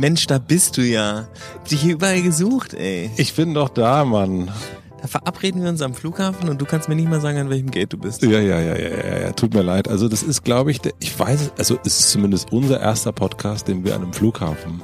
[0.00, 1.28] Mensch, da bist du ja.
[1.54, 3.10] Hab dich hier überall gesucht, ey.
[3.18, 4.50] Ich bin doch da, Mann.
[5.02, 7.70] Da verabreden wir uns am Flughafen und du kannst mir nicht mal sagen, an welchem
[7.70, 8.22] Gate du bist.
[8.22, 9.32] Ja, ja, ja, ja, ja, ja.
[9.32, 9.88] Tut mir leid.
[9.88, 13.12] Also das ist, glaube ich, der, ich weiß, es, also es ist zumindest unser erster
[13.12, 14.80] Podcast, den wir an einem Flughafen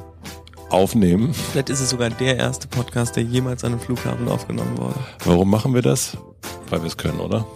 [0.69, 1.33] aufnehmen.
[1.53, 4.99] Vielleicht ist es sogar der erste Podcast, der jemals an einem Flughafen aufgenommen wurde.
[5.25, 6.19] Warum machen wir das?
[6.69, 7.47] Weil wir es können, oder?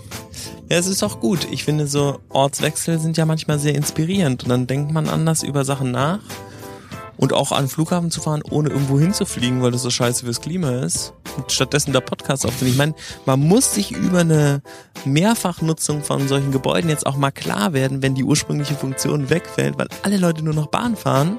[0.71, 1.47] Ja, es ist auch gut.
[1.51, 5.67] Ich finde, so Ortswechsel sind ja manchmal sehr inspirierend und dann denkt man anders über
[5.67, 6.21] Sachen nach.
[7.21, 10.41] Und auch an den Flughafen zu fahren, ohne irgendwo hinzufliegen, weil das so scheiße fürs
[10.41, 11.13] Klima ist.
[11.37, 12.73] Und stattdessen da Podcast aufzunehmen.
[12.73, 12.95] Ich meine,
[13.27, 14.63] man muss sich über eine
[15.05, 19.89] Mehrfachnutzung von solchen Gebäuden jetzt auch mal klar werden, wenn die ursprüngliche Funktion wegfällt, weil
[20.03, 21.39] alle Leute nur noch Bahn fahren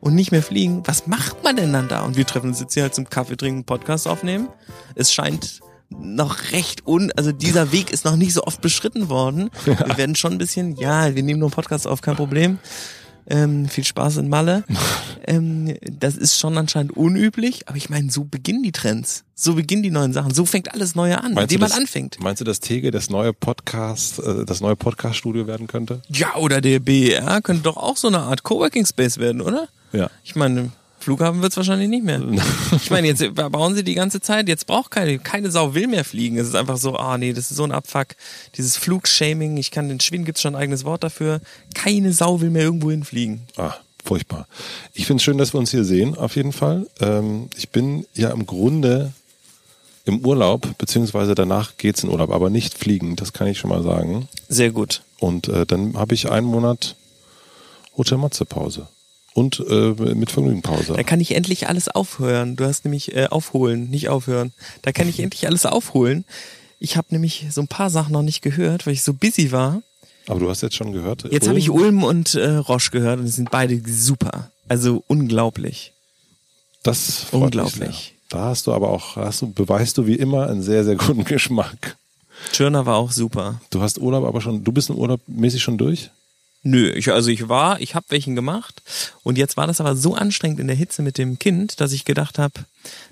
[0.00, 0.82] und nicht mehr fliegen.
[0.84, 2.02] Was macht man denn dann da?
[2.02, 4.48] Und wir treffen uns jetzt hier halt zum Kaffee trinken, Podcast aufnehmen.
[4.96, 9.50] Es scheint noch recht un, also dieser Weg ist noch nicht so oft beschritten worden.
[9.64, 9.78] Ja.
[9.86, 12.58] Wir werden schon ein bisschen, ja, wir nehmen nur einen Podcast auf, kein Problem.
[13.28, 14.64] Ähm, viel Spaß in Malle.
[15.26, 19.24] ähm, das ist schon anscheinend unüblich, aber ich meine, so beginnen die Trends.
[19.34, 20.32] So beginnen die neuen Sachen.
[20.32, 22.18] So fängt alles Neue an, meinst indem man anfängt.
[22.20, 26.00] Meinst du, dass Tege das neue Podcast, äh, das neue Podcast-Studio werden könnte?
[26.08, 29.68] Ja, oder der BER könnte doch auch so eine Art Coworking Space werden, oder?
[29.92, 30.10] Ja.
[30.24, 30.70] Ich meine,
[31.06, 32.20] Flughafen wird's wahrscheinlich nicht mehr.
[32.82, 36.04] Ich meine, jetzt bauen sie die ganze Zeit, jetzt braucht keine, keine Sau will mehr
[36.04, 36.36] fliegen.
[36.36, 38.08] Es ist einfach so, ah nee, das ist so ein Abfuck.
[38.56, 41.40] Dieses Flugshaming, ich kann den Schweden gibt's schon ein eigenes Wort dafür.
[41.74, 43.42] Keine Sau will mehr irgendwo hinfliegen.
[43.56, 44.48] Ah, furchtbar.
[44.94, 46.88] Ich finde es schön, dass wir uns hier sehen, auf jeden Fall.
[47.00, 49.12] Ähm, ich bin ja im Grunde
[50.06, 53.84] im Urlaub, beziehungsweise danach geht's in Urlaub, aber nicht fliegen, das kann ich schon mal
[53.84, 54.28] sagen.
[54.48, 55.02] Sehr gut.
[55.20, 56.96] Und äh, dann habe ich einen Monat
[57.96, 58.88] Hotel Matze Pause
[59.36, 60.94] und äh, mit Vergnügenpause.
[60.94, 62.56] Da kann ich endlich alles aufhören.
[62.56, 64.54] Du hast nämlich äh, aufholen, nicht aufhören.
[64.80, 66.24] Da kann ich endlich alles aufholen.
[66.78, 69.82] Ich habe nämlich so ein paar Sachen noch nicht gehört, weil ich so busy war.
[70.26, 71.30] Aber du hast jetzt schon gehört.
[71.30, 74.50] Jetzt habe ich Ulm und äh, Roche gehört und die sind beide super.
[74.68, 75.92] Also unglaublich.
[76.82, 78.14] Das freut unglaublich.
[78.30, 81.24] Da hast du aber auch, hast du, beweist du wie immer einen sehr, sehr guten
[81.26, 81.98] Geschmack.
[82.52, 83.60] Tschirner war auch super.
[83.68, 86.10] Du hast Urlaub aber schon, du bist im Urlaub mäßig schon durch?
[86.66, 88.82] Nö, ich, also ich war, ich habe welchen gemacht
[89.22, 92.04] und jetzt war das aber so anstrengend in der Hitze mit dem Kind, dass ich
[92.04, 92.54] gedacht habe,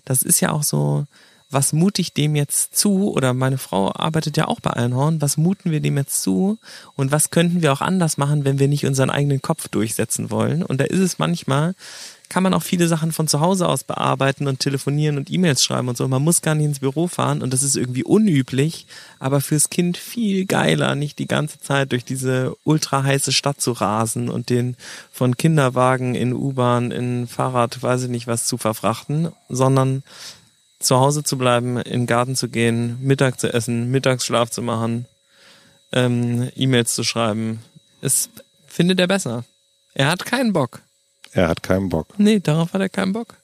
[0.04, 1.06] das ist ja auch so,
[1.50, 3.12] was mute ich dem jetzt zu?
[3.12, 6.58] Oder meine Frau arbeitet ja auch bei Einhorn, was muten wir dem jetzt zu?
[6.96, 10.64] Und was könnten wir auch anders machen, wenn wir nicht unseren eigenen Kopf durchsetzen wollen?
[10.64, 11.76] Und da ist es manchmal,
[12.28, 15.88] kann man auch viele Sachen von zu Hause aus bearbeiten und telefonieren und E-Mails schreiben
[15.88, 16.08] und so.
[16.08, 18.86] Man muss gar nicht ins Büro fahren und das ist irgendwie unüblich,
[19.18, 23.72] aber fürs Kind viel geiler, nicht die ganze Zeit durch diese ultra heiße Stadt zu
[23.72, 24.76] rasen und den
[25.12, 30.02] von Kinderwagen in U-Bahn, in Fahrrad, weiß ich nicht was zu verfrachten, sondern
[30.80, 35.06] zu Hause zu bleiben, in den Garten zu gehen, Mittag zu essen, Mittagsschlaf zu machen,
[35.92, 37.60] ähm, E-Mails zu schreiben.
[38.00, 38.28] Es
[38.66, 39.44] findet er besser.
[39.94, 40.83] Er hat keinen Bock.
[41.34, 42.14] Er hat keinen Bock.
[42.16, 43.36] Nee, darauf hat er keinen Bock.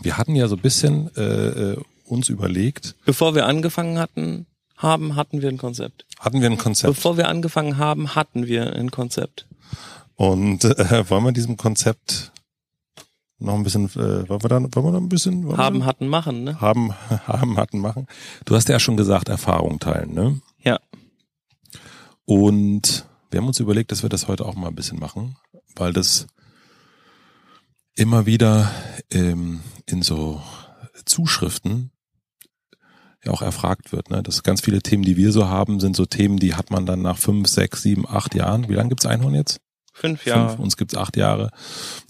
[0.00, 2.94] Wir hatten ja so ein bisschen äh, äh, uns überlegt.
[3.06, 4.46] Bevor wir angefangen hatten,
[4.76, 6.04] haben, hatten wir ein Konzept.
[6.20, 6.94] Hatten wir ein Konzept?
[6.94, 9.46] Bevor wir angefangen haben, hatten wir ein Konzept.
[10.16, 12.30] Und äh, wollen wir diesem Konzept
[13.38, 15.56] noch ein bisschen, äh, wollen wir da, wollen wir da ein bisschen?
[15.56, 16.60] Haben, wir, hatten, machen, ne?
[16.60, 16.92] Haben,
[17.26, 18.06] haben, hatten, machen.
[18.44, 20.40] Du hast ja schon gesagt, Erfahrung teilen, ne?
[20.62, 20.78] Ja.
[22.26, 25.36] Und wir haben uns überlegt, dass wir das heute auch mal ein bisschen machen,
[25.74, 26.26] weil das
[27.94, 28.70] immer wieder
[29.10, 30.42] ähm, in so
[31.04, 31.90] Zuschriften
[33.24, 34.10] ja auch erfragt wird.
[34.10, 34.22] Ne?
[34.22, 37.02] Dass ganz viele Themen, die wir so haben, sind so Themen, die hat man dann
[37.02, 38.68] nach fünf, sechs, sieben, acht Jahren.
[38.68, 39.60] Wie lange gibt's Einhorn jetzt?
[39.92, 40.50] Fünf Jahre.
[40.50, 41.50] Fünf, uns gibt's acht Jahre.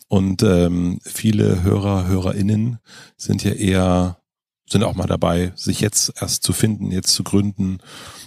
[0.08, 2.78] Und ähm, viele Hörer, HörerInnen
[3.16, 4.18] sind ja eher,
[4.68, 7.78] sind auch mal dabei, sich jetzt erst zu finden, jetzt zu gründen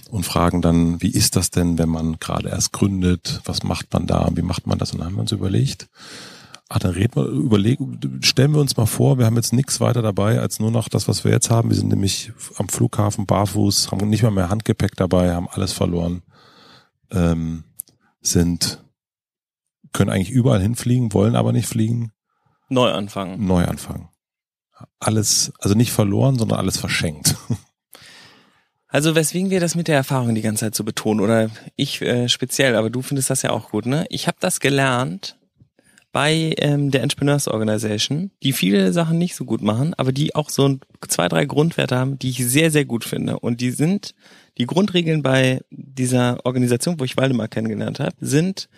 [0.10, 3.42] und fragen dann, wie ist das denn, wenn man gerade erst gründet?
[3.46, 4.30] Was macht man da?
[4.34, 4.92] Wie macht man das?
[4.92, 5.90] Und dann haben wir uns überlegt,
[6.70, 10.02] Ah, dann reden wir, überlegen, stellen wir uns mal vor, wir haben jetzt nichts weiter
[10.02, 11.70] dabei als nur noch das, was wir jetzt haben.
[11.70, 16.24] Wir sind nämlich am Flughafen barfuß, haben nicht mal mehr Handgepäck dabei, haben alles verloren,
[17.10, 17.64] ähm,
[18.20, 18.84] sind,
[19.94, 22.12] können eigentlich überall hinfliegen, wollen aber nicht fliegen.
[22.68, 23.46] Neu anfangen.
[23.46, 24.10] Neu anfangen.
[25.00, 27.36] Alles, also nicht verloren, sondern alles verschenkt.
[28.90, 32.30] Also weswegen wir das mit der Erfahrung die ganze Zeit so betonen, oder ich äh,
[32.30, 34.06] speziell, aber du findest das ja auch gut, ne?
[34.10, 35.37] Ich habe das gelernt
[36.12, 40.50] bei ähm, der Entrepreneurs Organization, die viele Sachen nicht so gut machen, aber die auch
[40.50, 40.78] so
[41.08, 43.40] zwei, drei Grundwerte haben, die ich sehr, sehr gut finde.
[43.40, 44.16] Und die sind,
[44.58, 48.70] die Grundregeln bei dieser Organisation, wo ich Waldemar kennengelernt habe, sind,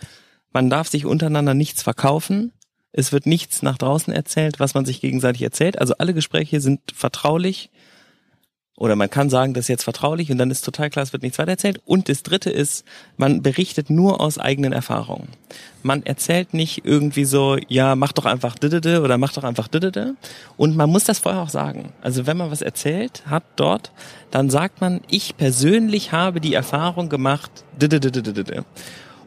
[0.52, 2.52] man darf sich untereinander nichts verkaufen,
[2.92, 5.80] es wird nichts nach draußen erzählt, was man sich gegenseitig erzählt.
[5.80, 7.70] Also alle Gespräche sind vertraulich
[8.80, 11.22] Oder man kann sagen, das ist jetzt vertraulich und dann ist total klar, es wird
[11.22, 11.81] nichts weiter erzählt.
[11.86, 12.86] Und das dritte ist,
[13.18, 15.28] man berichtet nur aus eigenen Erfahrungen.
[15.84, 20.16] Man erzählt nicht irgendwie so, ja, mach doch einfach didede oder mach doch einfach didede.
[20.56, 21.92] Und man muss das vorher auch sagen.
[22.02, 23.92] Also wenn man was erzählt hat dort,
[24.31, 28.64] dann sagt man, ich persönlich habe die Erfahrung gemacht, didede.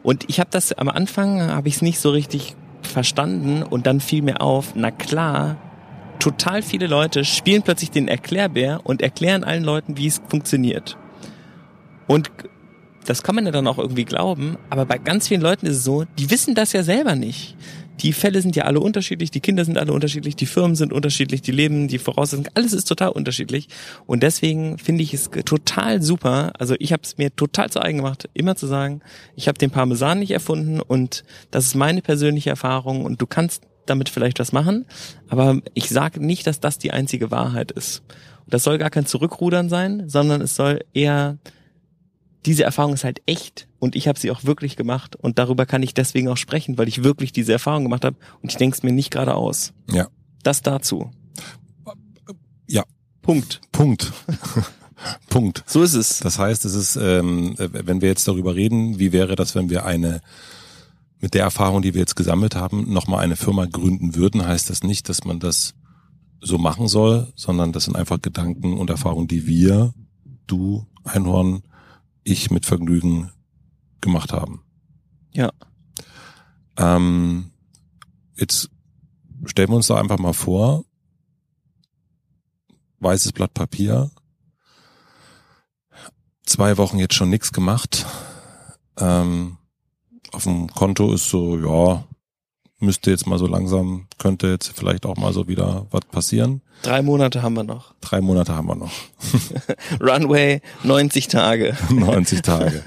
[0.01, 3.99] Und ich habe das am Anfang, habe ich es nicht so richtig verstanden und dann
[3.99, 5.57] fiel mir auf, na klar,
[6.19, 10.97] total viele Leute spielen plötzlich den Erklärbär und erklären allen Leuten, wie es funktioniert.
[12.07, 12.31] Und
[13.05, 15.83] das kann man ja dann auch irgendwie glauben, aber bei ganz vielen Leuten ist es
[15.83, 17.57] so, die wissen das ja selber nicht.
[17.99, 21.41] Die Fälle sind ja alle unterschiedlich, die Kinder sind alle unterschiedlich, die Firmen sind unterschiedlich,
[21.41, 23.67] die Leben, die Voraussetzungen, alles ist total unterschiedlich.
[24.07, 26.53] Und deswegen finde ich es total super.
[26.57, 29.01] Also ich habe es mir total zu eigen gemacht, immer zu sagen,
[29.35, 33.63] ich habe den Parmesan nicht erfunden und das ist meine persönliche Erfahrung und du kannst
[33.85, 34.85] damit vielleicht was machen,
[35.27, 38.03] aber ich sage nicht, dass das die einzige Wahrheit ist.
[38.45, 41.37] Und das soll gar kein Zurückrudern sein, sondern es soll eher
[42.45, 45.83] diese Erfahrung ist halt echt und ich habe sie auch wirklich gemacht und darüber kann
[45.83, 48.83] ich deswegen auch sprechen, weil ich wirklich diese Erfahrung gemacht habe und ich denke es
[48.83, 49.73] mir nicht gerade aus.
[49.89, 50.07] Ja.
[50.43, 51.11] Das dazu.
[52.67, 52.83] Ja.
[53.21, 53.61] Punkt.
[53.71, 54.11] Punkt.
[55.29, 55.63] Punkt.
[55.67, 56.19] So ist es.
[56.19, 59.85] Das heißt, es ist, ähm, wenn wir jetzt darüber reden, wie wäre das, wenn wir
[59.85, 60.21] eine
[61.23, 64.83] mit der Erfahrung, die wir jetzt gesammelt haben, nochmal eine Firma gründen würden, heißt das
[64.83, 65.73] nicht, dass man das
[66.41, 69.93] so machen soll, sondern das sind einfach Gedanken und Erfahrungen, die wir,
[70.47, 71.63] du, Einhorn,
[72.25, 73.31] ich mit Vergnügen
[74.01, 74.63] gemacht haben.
[75.31, 75.53] Ja.
[76.75, 77.51] Ähm,
[78.35, 78.69] jetzt
[79.45, 80.83] stellen wir uns da einfach mal vor,
[82.99, 84.11] weißes Blatt Papier,
[86.45, 88.05] zwei Wochen jetzt schon nichts gemacht.
[88.97, 89.57] Ähm,
[90.33, 92.03] auf dem Konto ist so, ja,
[92.79, 96.61] müsste jetzt mal so langsam, könnte jetzt vielleicht auch mal so wieder was passieren.
[96.81, 97.93] Drei Monate haben wir noch.
[98.01, 98.91] Drei Monate haben wir noch.
[100.01, 101.77] Runway 90 Tage.
[101.89, 102.83] 90 Tage.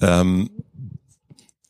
[0.00, 0.50] ähm,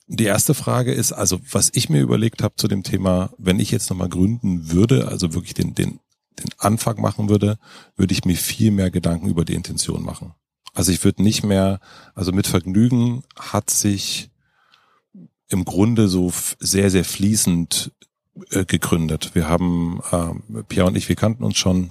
[0.09, 3.71] die erste Frage ist, also was ich mir überlegt habe zu dem Thema, wenn ich
[3.71, 6.01] jetzt nochmal gründen würde, also wirklich den, den,
[6.39, 7.59] den Anfang machen würde,
[7.97, 10.35] würde ich mir viel mehr Gedanken über die Intention machen.
[10.73, 11.81] Also ich würde nicht mehr,
[12.15, 14.31] also mit Vergnügen hat sich
[15.49, 17.93] im Grunde so sehr, sehr fließend
[18.51, 19.31] äh, gegründet.
[19.35, 21.89] Wir haben, äh, Pierre und ich, wir kannten uns schon.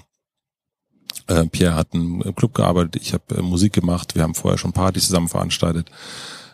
[1.27, 4.73] Äh, Pierre hat im Club gearbeitet, ich habe äh, Musik gemacht, wir haben vorher schon
[4.73, 5.89] Partys zusammen veranstaltet.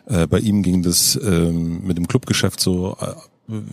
[0.06, 3.14] Äh, bei ihm ging das äh, mit dem Clubgeschäft so äh,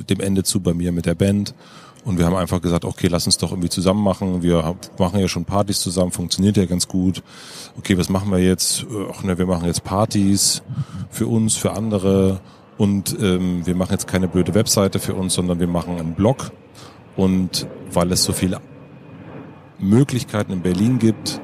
[0.09, 1.55] dem Ende zu, bei mir mit der Band.
[2.03, 4.41] Und wir haben einfach gesagt, okay, lass uns doch irgendwie zusammen machen.
[4.41, 7.21] Wir machen ja schon Partys zusammen, funktioniert ja ganz gut.
[7.77, 8.85] Okay, was machen wir jetzt?
[9.11, 10.63] Ach ne, wir machen jetzt Partys
[11.11, 12.41] für uns, für andere
[12.81, 16.51] und ähm, wir machen jetzt keine blöde Webseite für uns, sondern wir machen einen Blog.
[17.15, 18.59] Und weil es so viele
[19.77, 21.39] Möglichkeiten in Berlin gibt,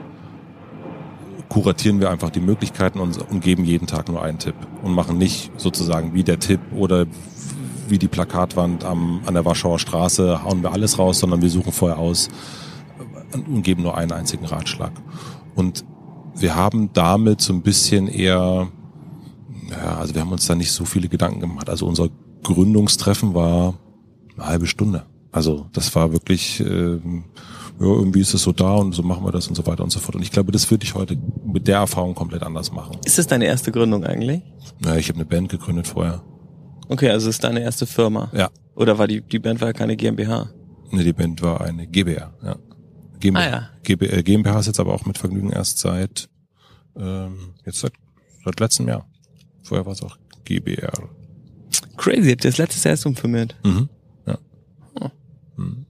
[1.47, 5.19] kuratieren wir einfach die Möglichkeiten und, und geben jeden Tag nur einen Tipp und machen
[5.19, 7.05] nicht sozusagen wie der Tipp oder
[7.87, 11.71] wie die Plakatwand am, an der Warschauer Straße, hauen wir alles raus, sondern wir suchen
[11.71, 12.29] vorher aus
[13.31, 14.91] und geben nur einen einzigen Ratschlag.
[15.53, 15.85] Und
[16.33, 18.69] wir haben damit so ein bisschen eher
[19.69, 21.69] ja, also wir haben uns da nicht so viele Gedanken gemacht.
[21.69, 22.09] Also unser
[22.43, 23.73] Gründungstreffen war
[24.35, 25.05] eine halbe Stunde.
[25.31, 27.25] Also das war wirklich, ähm,
[27.79, 29.91] ja, irgendwie ist es so da und so machen wir das und so weiter und
[29.91, 30.15] so fort.
[30.15, 32.97] Und ich glaube, das würde ich heute mit der Erfahrung komplett anders machen.
[33.05, 34.41] Ist das deine erste Gründung eigentlich?
[34.83, 36.23] Ja, ich habe eine Band gegründet vorher.
[36.89, 38.31] Okay, also ist deine erste Firma.
[38.33, 38.49] Ja.
[38.75, 40.49] Oder war die, die Band war ja keine GmbH?
[40.91, 42.55] Nee, die Band war eine GbR, ja.
[43.19, 43.69] GmbH, Ah, ja.
[43.83, 46.29] GB, äh, GmbH ist jetzt aber auch mit Vergnügen erst seit
[46.95, 47.93] ähm, jetzt seit,
[48.45, 49.05] seit letztem Jahr.
[49.67, 51.09] Vorher war es auch GBR.
[51.97, 53.55] Crazy, habt ihr das letztes Jahr erst umfirmiert?
[53.65, 53.89] Mhm.
[54.25, 54.37] Ja.
[55.01, 55.09] Oh.
[55.57, 55.85] Mhm.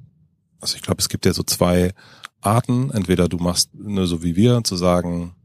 [0.60, 1.94] Also ich glaube, es gibt ja so zwei
[2.42, 2.90] Arten.
[2.90, 5.36] Entweder du machst nur so wie wir, zu sagen,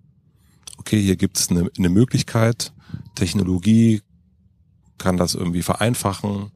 [0.79, 2.73] okay, hier gibt es eine, eine Möglichkeit,
[3.15, 4.01] Technologie
[4.97, 6.53] kann das irgendwie vereinfachen.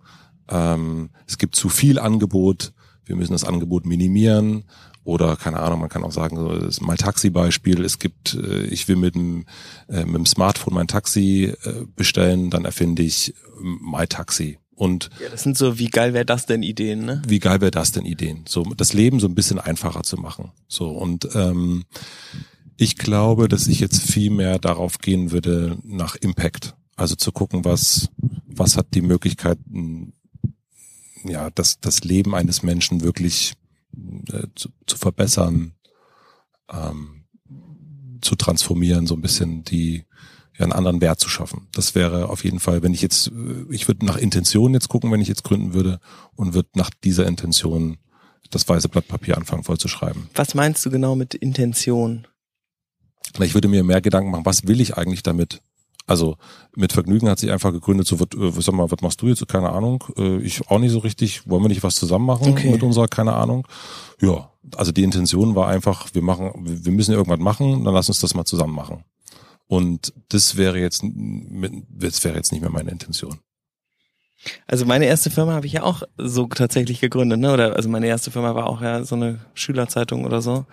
[0.49, 2.73] Ähm, es gibt zu viel Angebot,
[3.05, 4.65] wir müssen das Angebot minimieren.
[5.07, 7.85] Oder keine Ahnung, man kann auch sagen, so, das ist mal Taxi-Beispiel.
[7.85, 9.47] Es gibt, äh, ich will mit dem,
[9.89, 14.59] äh, mit dem Smartphone mein Taxi äh, bestellen, dann erfinde ich MyTaxi.
[14.75, 17.23] Und Ja, das sind so, wie geil wäre das denn Ideen, ne?
[17.25, 18.47] wie geil wäre das denn Ideen?
[18.49, 20.51] So das Leben so ein bisschen einfacher zu machen.
[20.67, 21.85] So und ähm,
[22.77, 26.75] ich glaube, dass ich jetzt viel mehr darauf gehen würde nach Impact.
[26.97, 28.09] Also zu gucken, was
[28.49, 29.59] was hat die Möglichkeit,
[31.25, 33.55] ja, das das Leben eines Menschen wirklich
[34.33, 35.75] äh, zu, zu verbessern,
[36.71, 37.25] ähm,
[38.21, 40.05] zu transformieren, so ein bisschen die
[40.59, 41.69] ja, einen anderen Wert zu schaffen.
[41.73, 43.31] Das wäre auf jeden Fall, wenn ich jetzt,
[43.71, 46.01] ich würde nach Intention jetzt gucken, wenn ich jetzt gründen würde
[46.35, 47.99] und würde nach dieser Intention
[48.51, 50.31] das weiße Blatt Papier anfangen voll zu schreiben.
[50.35, 52.27] Was meinst du genau mit Intention?
[53.41, 55.63] Ich würde mir mehr Gedanken machen, was will ich eigentlich damit?
[56.07, 56.37] Also
[56.77, 59.47] mit Vergnügen hat sich einfach gegründet, so, wird, äh, sag mal, was machst du jetzt?
[59.49, 60.05] Keine Ahnung.
[60.17, 61.49] Äh, ich auch nicht so richtig.
[61.49, 62.71] Wollen wir nicht was zusammen machen Okay.
[62.71, 63.67] mit unserer, keine Ahnung.
[64.21, 68.21] Ja, also die Intention war einfach, wir machen, wir müssen irgendwas machen, dann lass uns
[68.21, 69.05] das mal zusammen machen.
[69.67, 73.39] Und das wäre jetzt, das wäre jetzt nicht mehr meine Intention.
[74.69, 77.53] Also meine erste Firma habe ich ja auch so tatsächlich gegründet, ne?
[77.53, 80.67] Oder also meine erste Firma war auch ja so eine Schülerzeitung oder so.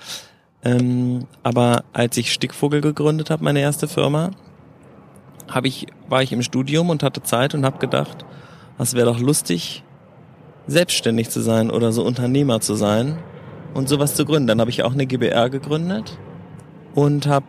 [0.63, 4.32] Ähm, aber als ich Stickvogel gegründet habe, meine erste Firma,
[5.48, 8.26] habe ich war ich im Studium und hatte Zeit und habe gedacht,
[8.78, 9.84] was wäre doch lustig,
[10.68, 13.18] selbstständig zu sein oder so Unternehmer zu sein
[13.74, 14.48] und sowas zu gründen.
[14.48, 16.18] Dann habe ich auch eine GBR gegründet
[16.96, 17.46] und habe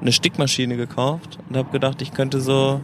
[0.00, 2.80] eine Stickmaschine gekauft und habe gedacht, ich könnte so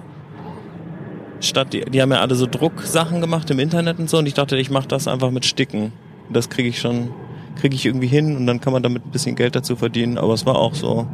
[1.40, 4.34] statt die, die haben ja alle so Drucksachen gemacht im Internet und so und ich
[4.34, 5.92] dachte, ich mache das einfach mit Sticken.
[6.30, 7.10] Das kriege ich schon,
[7.56, 10.18] kriege ich irgendwie hin und dann kann man damit ein bisschen Geld dazu verdienen.
[10.18, 11.06] Aber es war auch so.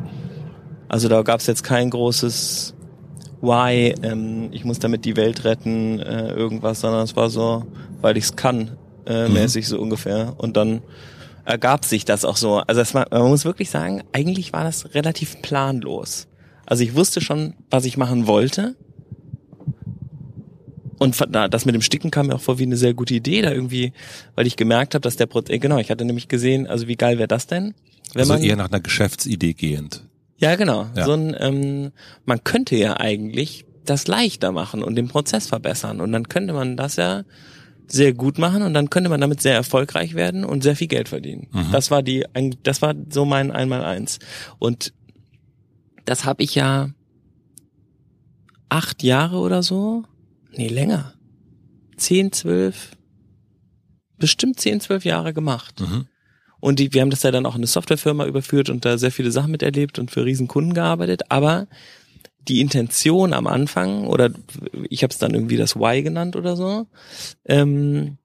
[0.89, 2.74] Also da gab es jetzt kein großes
[3.45, 7.65] Why, ähm, ich muss damit die Welt retten, äh, irgendwas, sondern es war so,
[8.01, 8.73] weil ich es kann,
[9.07, 9.35] äh, Mhm.
[9.35, 10.35] mäßig so ungefähr.
[10.39, 10.83] Und dann
[11.45, 12.57] ergab sich das auch so.
[12.59, 16.27] Also es war, man muss wirklich sagen, eigentlich war das relativ planlos.
[16.67, 18.75] Also ich wusste schon, was ich machen wollte.
[20.99, 21.17] Und
[21.51, 23.93] das mit dem Sticken kam mir auch vor wie eine sehr gute Idee, da irgendwie,
[24.37, 27.19] weil ich gemerkt habe, dass der Prozess, genau, ich hatte nämlich gesehen, also wie geil
[27.19, 27.75] wäre das denn?
[28.15, 30.04] Wenn Also man, eher nach einer Geschäftsidee gehend.
[30.39, 30.87] Ja, genau.
[30.95, 31.05] Ja.
[31.05, 31.93] So ein, ähm,
[32.25, 36.01] man könnte ja eigentlich das leichter machen und den Prozess verbessern.
[36.01, 37.25] Und dann könnte man das ja
[37.87, 41.09] sehr gut machen und dann könnte man damit sehr erfolgreich werden und sehr viel Geld
[41.09, 41.49] verdienen.
[41.53, 41.71] Mhm.
[41.71, 42.25] Das war die,
[42.63, 44.19] das war so mein Einmaleins.
[44.59, 44.95] Und
[46.07, 46.91] das habe ich ja
[48.69, 50.05] acht Jahre oder so,
[50.53, 51.15] nee, länger.
[51.97, 52.97] Zehn, zwölf,
[54.19, 55.81] bestimmt zehn, zwölf Jahre gemacht.
[55.81, 56.07] Mhm.
[56.65, 59.13] Und die, wir haben das ja dann auch in eine Softwarefirma überführt und da sehr
[59.13, 61.31] viele Sachen miterlebt und für riesen Kunden gearbeitet.
[61.31, 61.67] Aber
[62.49, 64.31] die Intention am Anfang, oder
[64.89, 66.87] ich habe es dann irgendwie das Why genannt oder so,
[67.45, 68.17] ähm,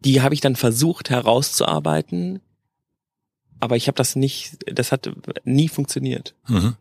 [0.00, 2.42] die habe ich dann versucht herauszuarbeiten,
[3.58, 5.10] aber ich habe das nicht, das hat
[5.44, 6.34] nie funktioniert.
[6.46, 6.76] Mhm.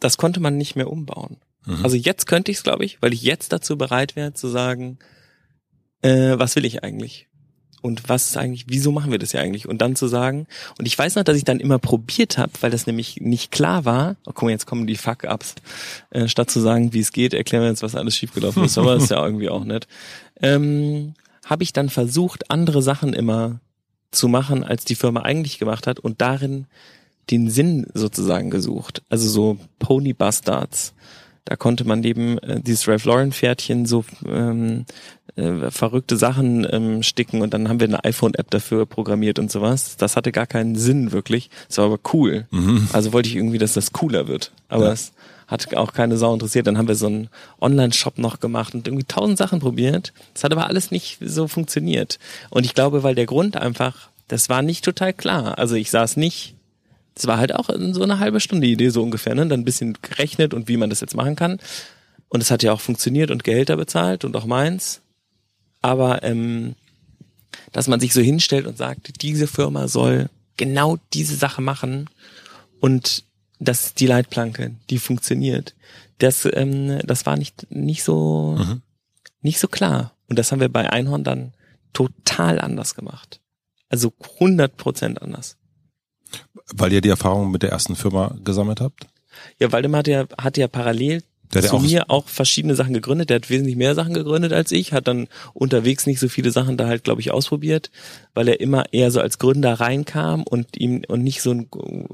[0.00, 1.36] Das konnte man nicht mehr umbauen.
[1.66, 1.84] Mhm.
[1.84, 4.98] Also jetzt könnte ich es, glaube ich, weil ich jetzt dazu bereit wäre zu sagen,
[6.00, 7.28] äh, was will ich eigentlich?
[7.82, 9.68] Und was ist eigentlich, wieso machen wir das ja eigentlich?
[9.68, 10.46] Und dann zu sagen,
[10.78, 13.84] und ich weiß noch, dass ich dann immer probiert habe, weil das nämlich nicht klar
[13.84, 15.56] war, oh guck mal, jetzt kommen die Fuck-Ups,
[16.10, 18.96] äh, statt zu sagen, wie es geht, erklären wir jetzt, was alles schiefgelaufen ist, aber
[18.96, 19.88] ist ja irgendwie auch nett,
[20.40, 23.60] ähm, habe ich dann versucht, andere Sachen immer
[24.12, 26.66] zu machen, als die Firma eigentlich gemacht hat und darin
[27.30, 29.02] den Sinn sozusagen gesucht.
[29.08, 30.94] Also so Pony Bastards.
[31.44, 34.84] Da konnte man neben äh, dieses Ralph Lauren Pferdchen so ähm,
[35.36, 39.96] äh, verrückte Sachen ähm, sticken und dann haben wir eine iPhone-App dafür programmiert und sowas.
[39.96, 41.48] Das hatte gar keinen Sinn wirklich.
[41.70, 42.46] Es war aber cool.
[42.50, 42.88] Mhm.
[42.92, 44.52] Also wollte ich irgendwie, dass das cooler wird.
[44.68, 44.92] Aber Ja.
[44.92, 45.12] es
[45.48, 46.66] hat auch keine Sau interessiert.
[46.66, 47.28] Dann haben wir so einen
[47.60, 50.12] Online-Shop noch gemacht und irgendwie tausend Sachen probiert.
[50.34, 52.18] Das hat aber alles nicht so funktioniert.
[52.50, 55.58] Und ich glaube, weil der Grund einfach, das war nicht total klar.
[55.58, 56.54] Also ich saß nicht,
[57.14, 59.46] das war halt auch so eine halbe Stunde Idee so ungefähr, ne?
[59.46, 61.58] Dann ein bisschen gerechnet und wie man das jetzt machen kann.
[62.30, 65.01] Und es hat ja auch funktioniert und Gehälter bezahlt und auch meins.
[65.82, 66.74] Aber ähm,
[67.72, 72.08] dass man sich so hinstellt und sagt, diese Firma soll genau diese Sache machen
[72.80, 73.24] und
[73.58, 75.74] das ist die Leitplanke, die funktioniert.
[76.18, 78.82] Das, ähm, das war nicht, nicht so, Mhm.
[79.40, 80.12] nicht so klar.
[80.28, 81.52] Und das haben wir bei Einhorn dann
[81.92, 83.40] total anders gemacht.
[83.88, 85.56] Also 100 Prozent anders.
[86.74, 89.06] Weil ihr die Erfahrung mit der ersten Firma gesammelt habt?
[89.58, 93.28] Ja, Waldemar hat ja, hat ja parallel Der zu mir auch verschiedene Sachen gegründet.
[93.28, 96.78] Der hat wesentlich mehr Sachen gegründet als ich, hat dann unterwegs nicht so viele Sachen
[96.78, 97.90] da halt, glaube ich, ausprobiert,
[98.32, 101.54] weil er immer eher so als Gründer reinkam und ihm und nicht so,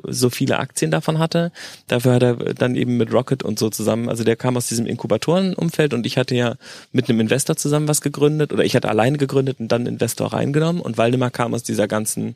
[0.04, 1.52] so viele Aktien davon hatte.
[1.86, 4.86] Dafür hat er dann eben mit Rocket und so zusammen, also der kam aus diesem
[4.86, 6.56] Inkubatorenumfeld und ich hatte ja
[6.90, 10.82] mit einem Investor zusammen was gegründet oder ich hatte alleine gegründet und dann Investor reingenommen
[10.82, 12.34] und Waldemar kam aus dieser ganzen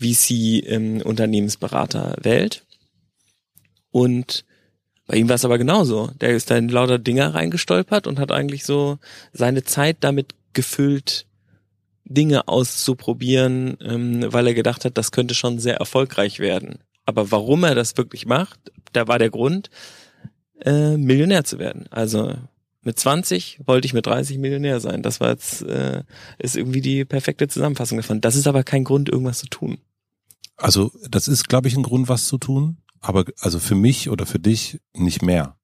[0.00, 2.64] VC-Unternehmensberater-Welt.
[3.90, 4.44] Und
[5.12, 6.10] bei ihm war es aber genauso.
[6.22, 8.98] Der ist da in lauter Dinger reingestolpert und hat eigentlich so
[9.34, 11.26] seine Zeit damit gefüllt,
[12.04, 16.78] Dinge auszuprobieren, ähm, weil er gedacht hat, das könnte schon sehr erfolgreich werden.
[17.04, 18.58] Aber warum er das wirklich macht,
[18.94, 19.68] da war der Grund,
[20.62, 21.88] äh, Millionär zu werden.
[21.90, 22.32] Also
[22.80, 25.02] mit 20 wollte ich mit 30 Millionär sein.
[25.02, 26.04] Das war jetzt äh,
[26.38, 28.22] ist irgendwie die perfekte Zusammenfassung davon.
[28.22, 29.76] Das ist aber kein Grund, irgendwas zu tun.
[30.56, 32.78] Also das ist, glaube ich, ein Grund, was zu tun.
[33.02, 35.58] Aber also für mich oder für dich nicht mehr.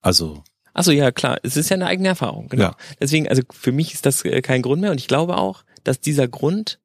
[0.00, 0.42] Also
[0.72, 1.38] Achso, ja, klar.
[1.42, 2.64] Es ist ja eine eigene Erfahrung, genau.
[2.64, 2.76] Ja.
[3.00, 6.00] Deswegen, also für mich ist das äh, kein Grund mehr und ich glaube auch, dass
[6.00, 6.80] dieser Grund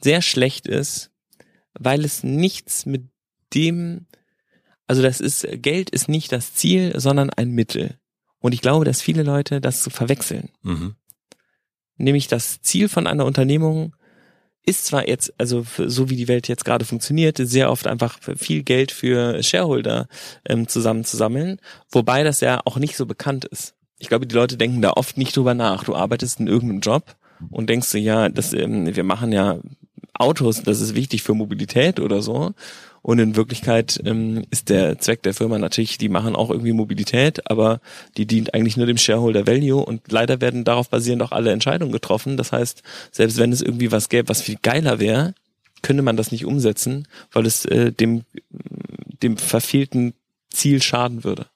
[0.00, 1.10] sehr schlecht ist,
[1.72, 3.08] weil es nichts mit
[3.52, 4.06] dem
[4.86, 7.98] Also das ist, Geld ist nicht das Ziel, sondern ein Mittel.
[8.38, 10.50] Und ich glaube, dass viele Leute das verwechseln.
[10.62, 10.94] Mhm.
[11.96, 13.96] Nämlich das Ziel von einer Unternehmung
[14.66, 18.62] ist zwar jetzt, also so wie die Welt jetzt gerade funktioniert, sehr oft einfach viel
[18.62, 20.08] Geld für Shareholder
[20.48, 23.74] ähm, zusammenzusammeln, wobei das ja auch nicht so bekannt ist.
[23.98, 25.84] Ich glaube, die Leute denken da oft nicht drüber nach.
[25.84, 27.16] Du arbeitest in irgendeinem Job
[27.50, 29.58] und denkst du, ja, das, ähm, wir machen ja
[30.14, 32.52] Autos, das ist wichtig für Mobilität oder so.
[33.02, 37.50] Und in Wirklichkeit ähm, ist der Zweck der Firma natürlich, die machen auch irgendwie Mobilität,
[37.50, 37.80] aber
[38.16, 41.92] die dient eigentlich nur dem Shareholder Value und leider werden darauf basierend auch alle Entscheidungen
[41.92, 42.38] getroffen.
[42.38, 45.34] Das heißt, selbst wenn es irgendwie was gäbe, was viel geiler wäre,
[45.82, 48.24] könnte man das nicht umsetzen, weil es äh, dem,
[49.22, 50.14] dem verfehlten
[50.50, 51.46] Ziel schaden würde.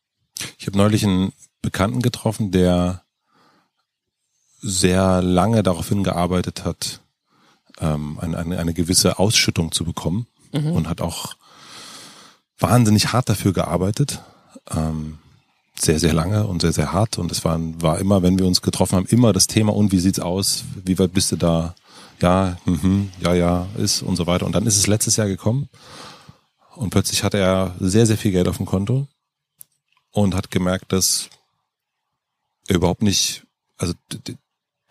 [0.58, 3.02] Ich habe neulich einen Bekannten getroffen, der
[4.60, 7.00] sehr lange darauf hingearbeitet hat,
[7.80, 10.72] ähm, eine, eine, eine gewisse Ausschüttung zu bekommen Mhm.
[10.72, 11.34] und hat auch
[12.58, 14.20] wahnsinnig hart dafür gearbeitet.
[14.70, 15.18] Ähm,
[15.78, 17.18] sehr, sehr lange und sehr, sehr hart.
[17.18, 20.00] Und es war, war immer, wenn wir uns getroffen haben, immer das Thema, und wie
[20.00, 20.64] sieht's aus?
[20.84, 21.74] Wie weit bist du da?
[22.20, 24.44] Ja, mhm, ja, ja, ist und so weiter.
[24.44, 25.68] Und dann ist es letztes Jahr gekommen
[26.74, 29.06] und plötzlich hatte er sehr, sehr viel Geld auf dem Konto
[30.10, 31.28] und hat gemerkt, dass
[32.66, 33.44] er überhaupt nicht,
[33.76, 33.94] also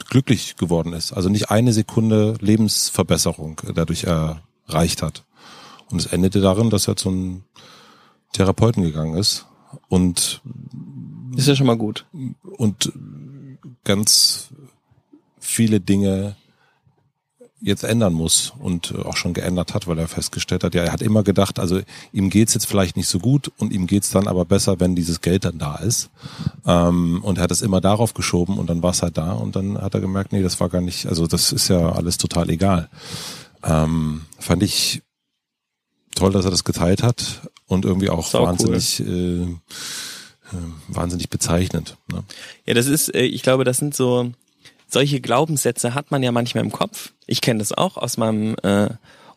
[0.10, 1.12] glücklich geworden ist.
[1.14, 5.26] Also nicht eine Sekunde Lebensverbesserung dadurch erreicht hat.
[5.90, 7.44] Und es endete darin, dass er zu einem
[8.34, 9.46] Therapeuten gegangen ist
[9.88, 10.42] und
[11.36, 12.06] Ist ja schon mal gut.
[12.58, 12.92] und
[13.84, 14.50] ganz
[15.40, 16.36] viele Dinge
[17.60, 21.02] jetzt ändern muss und auch schon geändert hat, weil er festgestellt hat, ja, er hat
[21.02, 21.82] immer gedacht, also
[22.14, 25.22] ihm geht's jetzt vielleicht nicht so gut und ihm geht's dann aber besser, wenn dieses
[25.22, 26.10] Geld dann da ist.
[26.66, 29.56] Ähm, und er hat es immer darauf geschoben und dann war es halt da und
[29.56, 32.50] dann hat er gemerkt, nee, das war gar nicht, also das ist ja alles total
[32.50, 32.90] egal.
[33.64, 35.02] Ähm, fand ich
[36.14, 38.48] toll, dass er das geteilt hat und irgendwie auch Sau cool.
[38.48, 39.48] wahnsinnig, äh, äh,
[40.88, 41.98] wahnsinnig bezeichnend.
[42.12, 42.24] Ne?
[42.66, 44.32] Ja, das ist, äh, ich glaube, das sind so,
[44.88, 47.14] solche Glaubenssätze hat man ja manchmal im Kopf.
[47.26, 48.90] Ich kenne das auch aus meinem äh,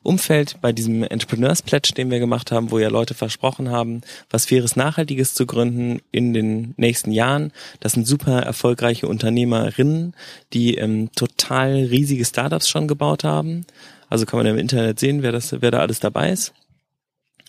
[0.03, 4.47] Umfeld bei diesem Entrepreneurs Pledge, den wir gemacht haben, wo ja Leute versprochen haben, was
[4.47, 7.53] Faires Nachhaltiges zu gründen in den nächsten Jahren.
[7.81, 10.15] Das sind super erfolgreiche Unternehmerinnen,
[10.55, 13.67] die ähm, total riesige Startups schon gebaut haben.
[14.09, 16.55] Also kann man im Internet sehen, wer das, wer da alles dabei ist.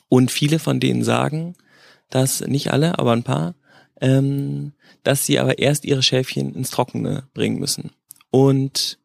[0.09, 1.55] Und viele von denen sagen,
[2.09, 3.55] dass nicht alle, aber ein paar,
[4.01, 4.73] ähm,
[5.03, 7.91] dass sie aber erst ihre Schäfchen ins Trockene bringen müssen.
[8.31, 8.97] Und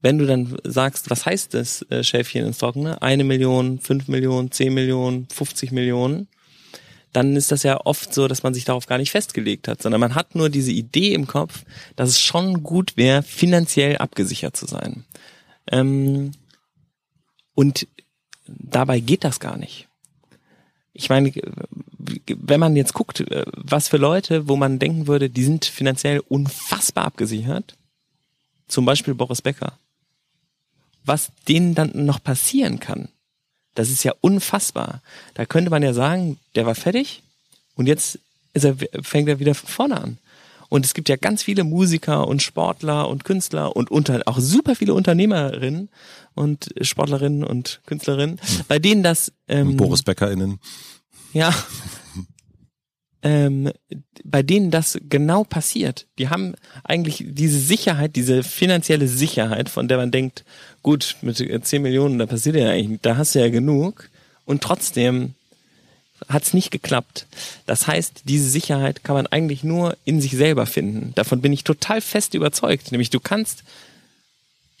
[0.00, 3.02] wenn du dann sagst, was heißt das äh, Schäfchen ins Trockene?
[3.02, 6.28] Eine Million, fünf Millionen, zehn Millionen, 50 Millionen,
[7.12, 10.00] dann ist das ja oft so, dass man sich darauf gar nicht festgelegt hat, sondern
[10.00, 11.64] man hat nur diese Idee im Kopf,
[11.96, 15.04] dass es schon gut wäre, finanziell abgesichert zu sein.
[15.72, 16.32] Ähm,
[17.54, 17.88] und
[18.46, 19.88] dabei geht das gar nicht.
[20.92, 21.32] Ich meine,
[22.28, 26.20] wenn man jetzt guckt, äh, was für Leute, wo man denken würde, die sind finanziell
[26.28, 27.76] unfassbar abgesichert,
[28.68, 29.78] zum Beispiel Boris Becker,
[31.04, 33.08] was denen dann noch passieren kann,
[33.74, 35.02] das ist ja unfassbar.
[35.34, 37.22] Da könnte man ja sagen, der war fertig
[37.74, 38.18] und jetzt
[38.54, 40.18] er, fängt er wieder von vorne an.
[40.68, 44.74] Und es gibt ja ganz viele Musiker und Sportler und Künstler und unter, auch super
[44.74, 45.88] viele Unternehmerinnen
[46.34, 50.58] und Sportlerinnen und Künstlerinnen, bei denen das ähm, Boris BäckerInnen.
[51.32, 51.54] ja.
[53.26, 53.72] Ähm,
[54.22, 56.06] bei denen das genau passiert.
[56.20, 60.44] Die haben eigentlich diese Sicherheit, diese finanzielle Sicherheit, von der man denkt,
[60.82, 64.10] gut, mit 10 Millionen, da passiert ja eigentlich, da hast du ja genug.
[64.44, 65.34] Und trotzdem
[66.28, 67.26] hat's nicht geklappt.
[67.66, 71.10] Das heißt, diese Sicherheit kann man eigentlich nur in sich selber finden.
[71.16, 72.92] Davon bin ich total fest überzeugt.
[72.92, 73.64] Nämlich du kannst,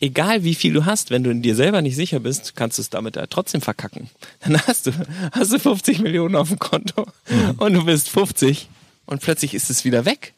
[0.00, 2.82] egal wie viel du hast, wenn du in dir selber nicht sicher bist, kannst du
[2.82, 4.10] es damit ja trotzdem verkacken.
[4.40, 4.92] Dann hast du,
[5.32, 7.06] hast du 50 Millionen auf dem Konto
[7.58, 8.68] und du bist 50
[9.06, 10.34] und plötzlich ist es wieder weg.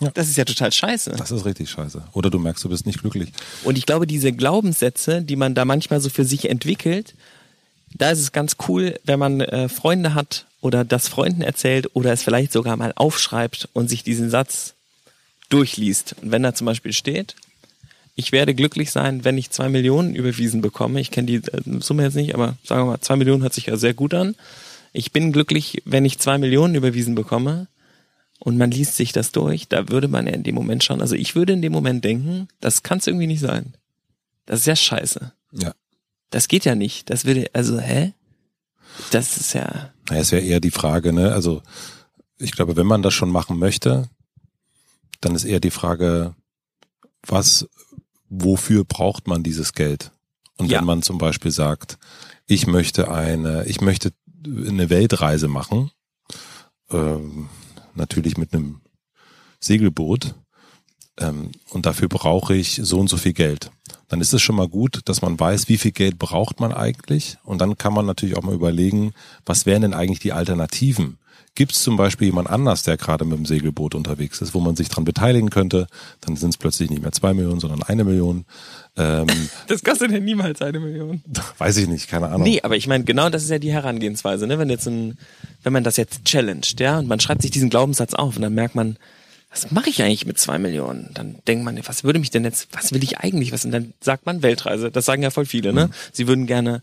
[0.00, 0.10] Ja.
[0.12, 1.10] Das ist ja total scheiße.
[1.18, 2.04] Das ist richtig scheiße.
[2.12, 3.30] Oder du merkst, du bist nicht glücklich.
[3.64, 7.14] Und ich glaube, diese Glaubenssätze, die man da manchmal so für sich entwickelt,
[7.94, 12.12] da ist es ganz cool, wenn man äh, Freunde hat oder das Freunden erzählt oder
[12.12, 14.74] es vielleicht sogar mal aufschreibt und sich diesen Satz
[15.48, 16.14] durchliest.
[16.22, 17.34] Und wenn da zum Beispiel steht,
[18.18, 21.00] ich werde glücklich sein, wenn ich zwei Millionen überwiesen bekomme.
[21.00, 23.66] Ich kenne die äh, Summe jetzt nicht, aber sagen wir mal, zwei Millionen hört sich
[23.66, 24.34] ja sehr gut an.
[24.92, 27.68] Ich bin glücklich, wenn ich zwei Millionen überwiesen bekomme.
[28.40, 31.14] Und man liest sich das durch, da würde man ja in dem Moment schon, also
[31.14, 33.74] ich würde in dem Moment denken, das kann es irgendwie nicht sein.
[34.46, 35.32] Das ist ja scheiße.
[35.52, 35.72] Ja.
[36.30, 37.10] Das geht ja nicht.
[37.10, 38.14] Das würde, also, hä?
[39.12, 41.32] Das ist ja, Naja, es wäre eher die Frage, ne?
[41.32, 41.62] Also
[42.38, 44.08] ich glaube, wenn man das schon machen möchte,
[45.20, 46.34] dann ist eher die Frage,
[47.22, 47.68] was,
[48.28, 50.12] wofür braucht man dieses Geld?
[50.56, 50.78] Und Ja.
[50.78, 51.98] wenn man zum Beispiel sagt,
[52.46, 54.12] ich möchte eine, ich möchte
[54.44, 55.90] eine Weltreise machen,
[56.90, 57.48] ähm,
[57.94, 58.80] natürlich mit einem
[59.60, 60.34] Segelboot,
[61.18, 63.70] ähm, und dafür brauche ich so und so viel Geld.
[64.08, 67.38] Dann ist es schon mal gut, dass man weiß, wie viel Geld braucht man eigentlich.
[67.44, 69.12] Und dann kann man natürlich auch mal überlegen,
[69.44, 71.18] was wären denn eigentlich die Alternativen?
[71.58, 74.76] Gibt es zum Beispiel jemand anders, der gerade mit dem Segelboot unterwegs ist, wo man
[74.76, 75.88] sich dran beteiligen könnte?
[76.20, 78.44] Dann sind es plötzlich nicht mehr zwei Millionen, sondern eine Million.
[78.96, 79.26] Ähm,
[79.66, 81.20] das kostet ja niemals eine Million.
[81.58, 82.44] Weiß ich nicht, keine Ahnung.
[82.44, 84.60] Nee, aber ich meine, genau das ist ja die Herangehensweise, ne?
[84.60, 85.18] Wenn jetzt ein,
[85.64, 88.54] wenn man das jetzt challenged, ja, und man schreibt sich diesen Glaubenssatz auf und dann
[88.54, 88.96] merkt man,
[89.50, 91.10] was mache ich eigentlich mit zwei Millionen?
[91.14, 93.50] Dann denkt man, was würde mich denn jetzt, was will ich eigentlich?
[93.50, 93.64] Was?
[93.64, 94.92] Und dann sagt man Weltreise.
[94.92, 95.88] Das sagen ja voll viele, ne?
[95.88, 95.92] Mhm.
[96.12, 96.82] Sie würden gerne,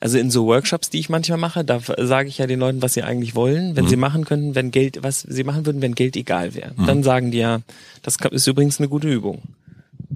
[0.00, 2.94] also in so Workshops, die ich manchmal mache, da sage ich ja den Leuten, was
[2.94, 3.88] sie eigentlich wollen, wenn mhm.
[3.88, 6.72] sie machen könnten, wenn Geld, was sie machen würden, wenn Geld egal wäre.
[6.74, 6.86] Mhm.
[6.86, 7.60] Dann sagen die ja,
[8.02, 9.42] das ist übrigens eine gute Übung.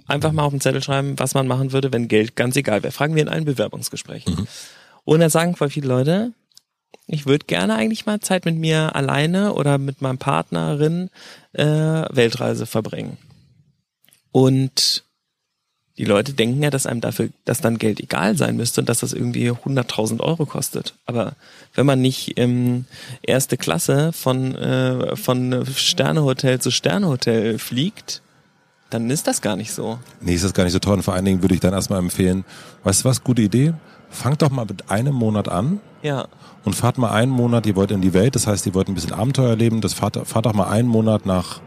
[0.06, 2.92] Einfach mal auf den Zettel schreiben, was man machen würde, wenn Geld ganz egal wäre.
[2.92, 4.34] Fragen wir in allen Bewerbungsgesprächen.
[4.34, 4.46] Mhm.
[5.04, 6.32] Und dann sagen voll viele Leute,
[7.06, 11.10] ich würde gerne eigentlich mal Zeit mit mir alleine oder mit meinem Partnerin
[11.52, 13.18] äh, Weltreise verbringen.
[14.32, 15.03] Und
[15.96, 19.00] die Leute denken ja, dass einem dafür, dass dann Geld egal sein müsste und dass
[19.00, 20.94] das irgendwie 100.000 Euro kostet.
[21.06, 21.34] Aber
[21.74, 22.86] wenn man nicht ähm,
[23.22, 28.22] erste Klasse von, äh, von Sternehotel zu Sternehotel fliegt,
[28.90, 29.98] dann ist das gar nicht so.
[30.20, 30.94] Nee, ist das gar nicht so toll.
[30.94, 32.44] Und vor allen Dingen würde ich dann erstmal empfehlen,
[32.82, 33.74] weißt du was, gute Idee?
[34.10, 35.80] Fangt doch mal mit einem Monat an.
[36.02, 36.26] Ja.
[36.64, 38.94] Und fahrt mal einen Monat, ihr wollt in die Welt, das heißt, ihr wollt ein
[38.94, 41.60] bisschen Abenteuer erleben, das fahrt, fahrt doch mal einen Monat nach,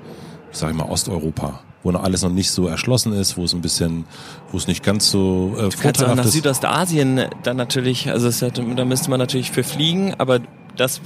[0.51, 3.61] sag ich mal, Osteuropa wo noch alles noch nicht so erschlossen ist, wo es ein
[3.61, 4.05] bisschen,
[4.51, 6.33] wo es nicht ganz so äh, du kannst auch nach ist.
[6.33, 10.41] Südostasien dann natürlich, also es hat, da müsste man natürlich für fliegen, aber
[10.75, 10.99] das,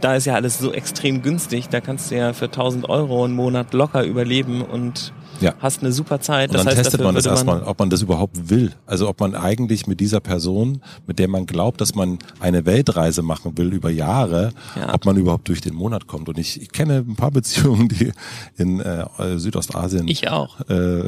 [0.00, 3.34] da ist ja alles so extrem günstig, da kannst du ja für 1000 Euro einen
[3.34, 5.54] Monat locker überleben und ja.
[5.58, 6.50] hast eine super Zeit.
[6.50, 8.72] Und das dann heißt, testet man das erstmal, ob man das überhaupt will.
[8.86, 13.22] Also ob man eigentlich mit dieser Person, mit der man glaubt, dass man eine Weltreise
[13.22, 14.94] machen will über Jahre, ja.
[14.94, 16.28] ob man überhaupt durch den Monat kommt.
[16.28, 18.12] Und ich, ich kenne ein paar Beziehungen, die
[18.56, 19.06] in äh,
[19.38, 21.04] Südostasien, ich auch, äh,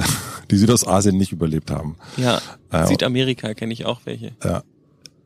[0.50, 1.96] die Südostasien nicht überlebt haben.
[2.16, 2.40] Ja,
[2.70, 4.32] äh, Südamerika kenne ich auch welche.
[4.44, 4.62] Ja,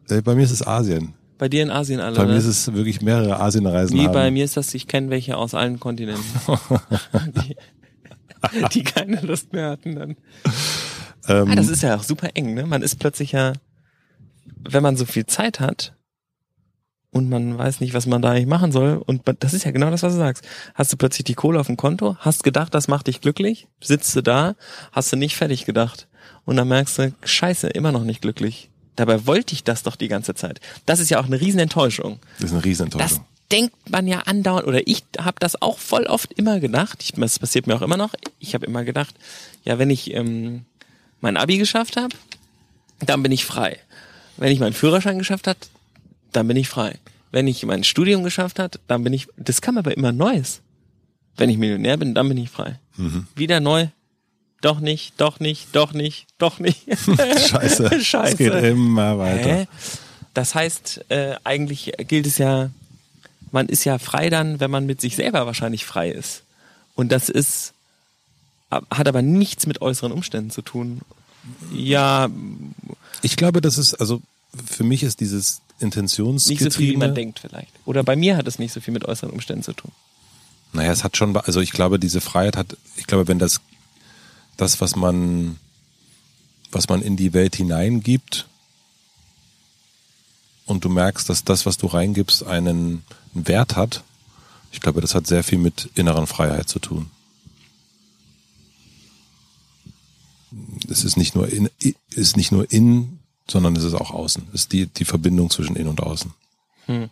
[0.09, 1.15] äh, bei mir ist es Asien.
[1.37, 2.17] Bei dir in Asien alle?
[2.17, 2.39] Bei mir ne?
[2.39, 3.99] ist es wirklich mehrere Asienreisen.
[3.99, 6.25] Wie bei mir ist das, ich kenne welche aus allen Kontinenten.
[7.45, 7.57] die,
[8.73, 10.17] die keine Lust mehr hatten dann.
[11.29, 12.67] Ähm, ah, das ist ja auch super eng, ne?
[12.67, 13.53] Man ist plötzlich ja,
[14.69, 15.95] wenn man so viel Zeit hat
[17.11, 19.91] und man weiß nicht, was man da eigentlich machen soll, und das ist ja genau
[19.91, 20.45] das, was du sagst.
[20.75, 24.15] Hast du plötzlich die Kohle auf dem Konto, hast gedacht, das macht dich glücklich, sitzt
[24.17, 24.57] du da,
[24.93, 26.09] hast du nicht fertig gedacht.
[26.45, 28.71] Und dann merkst du, scheiße, immer noch nicht glücklich.
[28.97, 30.61] Dabei wollte ich das doch die ganze Zeit.
[30.87, 32.19] Das ist ja auch eine Riesenenttäuschung.
[32.39, 33.19] Das ist eine Riesenenttäuschung.
[33.19, 37.13] Das denkt man ja andauernd, oder ich habe das auch voll oft immer gedacht, ich,
[37.13, 39.15] das passiert mir auch immer noch, ich habe immer gedacht,
[39.65, 40.65] ja, wenn ich ähm,
[41.21, 42.15] mein Abi geschafft habe,
[43.01, 43.79] dann bin ich frei.
[44.37, 45.69] Wenn ich meinen Führerschein geschafft hat,
[46.33, 46.99] dann bin ich frei.
[47.31, 50.61] Wenn ich mein Studium geschafft hat, dann bin ich, das kam aber immer Neues.
[51.37, 52.79] Wenn ich Millionär bin, dann bin ich frei.
[52.97, 53.27] Mhm.
[53.35, 53.89] Wieder neu,
[54.61, 56.87] doch nicht, doch nicht, doch nicht, doch nicht.
[56.89, 58.01] Scheiße.
[58.01, 58.33] Scheiße.
[58.33, 59.57] Es geht immer weiter.
[59.57, 59.67] Hä?
[60.33, 62.71] Das heißt, äh, eigentlich gilt es ja
[63.55, 66.43] man ist ja frei dann, wenn man mit sich selber wahrscheinlich frei ist.
[66.95, 67.73] Und das ist,
[68.71, 71.01] hat aber nichts mit äußeren Umständen zu tun.
[71.73, 72.29] Ja.
[73.23, 74.21] Ich glaube, das ist, also
[74.67, 76.65] für mich ist dieses Intentionsgetriebene...
[76.65, 77.73] Nicht so viel, wie man denkt vielleicht.
[77.87, 79.93] Oder bei mir hat es nicht so viel mit äußeren Umständen zu tun.
[80.73, 83.61] Naja, es hat schon, also ich glaube, diese Freiheit hat, ich glaube, wenn das,
[84.57, 85.59] das, was man,
[86.73, 88.49] was man in die Welt hineingibt,
[90.67, 94.03] und du merkst, dass das, was du reingibst, einen Wert hat,
[94.73, 97.11] ich glaube, das hat sehr viel mit inneren Freiheit zu tun.
[100.89, 101.71] Es ist nicht nur in,
[102.11, 104.49] ist nicht nur in, sondern es ist auch außen.
[104.53, 106.33] Es ist die, die Verbindung zwischen in und außen.
[106.87, 107.11] Hm.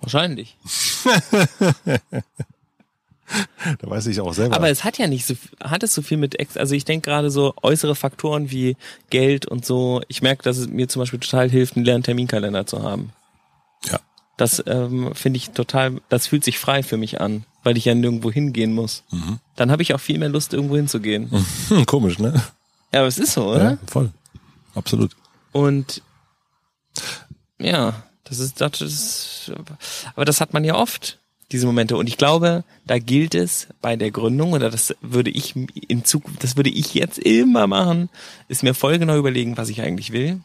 [0.00, 0.56] Wahrscheinlich.
[3.80, 4.56] da weiß ich auch selber.
[4.56, 7.10] Aber es hat ja nicht so, hat es so viel mit, Ex also ich denke
[7.10, 8.76] gerade so äußere Faktoren wie
[9.10, 10.02] Geld und so.
[10.08, 13.12] Ich merke, dass es mir zum Beispiel total hilft, einen leeren Terminkalender zu haben.
[13.86, 14.00] Ja.
[14.36, 17.94] Das ähm, finde ich total, das fühlt sich frei für mich an, weil ich ja
[17.94, 19.04] nirgendwo hingehen muss.
[19.10, 19.38] Mhm.
[19.56, 21.30] Dann habe ich auch viel mehr Lust, irgendwo hinzugehen.
[21.86, 22.42] Komisch, ne?
[22.92, 23.72] Ja, aber es ist so, oder?
[23.72, 24.10] Ja, voll.
[24.74, 25.16] Absolut.
[25.52, 26.02] Und
[27.58, 29.52] ja, das ist, das ist,
[30.16, 31.18] aber das hat man ja oft
[31.52, 31.96] diese Momente.
[31.96, 35.54] Und ich glaube, da gilt es bei der Gründung, oder das würde ich
[35.88, 38.08] in Zukunft, das würde ich jetzt immer machen,
[38.48, 40.40] ist mir voll genau überlegen, was ich eigentlich will.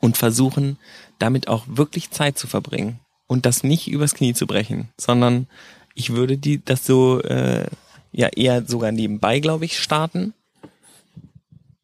[0.00, 0.78] Und versuchen,
[1.18, 3.00] damit auch wirklich Zeit zu verbringen.
[3.26, 5.46] Und das nicht übers Knie zu brechen, sondern
[5.94, 7.66] ich würde die, das so, äh,
[8.12, 10.32] ja, eher sogar nebenbei, glaube ich, starten.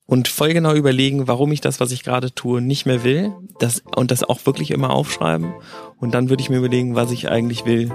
[0.07, 3.33] Und voll genau überlegen, warum ich das, was ich gerade tue, nicht mehr will.
[3.59, 5.53] Das, und das auch wirklich immer aufschreiben.
[5.99, 7.90] Und dann würde ich mir überlegen, was ich eigentlich will.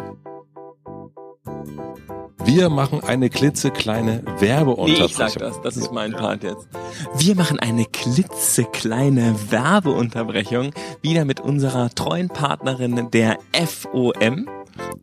[2.43, 4.99] Wir machen eine klitzekleine Werbeunterbrechung.
[4.99, 6.67] Nee, ich sag das, das ist mein Part jetzt.
[7.15, 10.71] Wir machen eine klitzekleine Werbeunterbrechung
[11.01, 14.49] wieder mit unserer treuen Partnerin der FOM.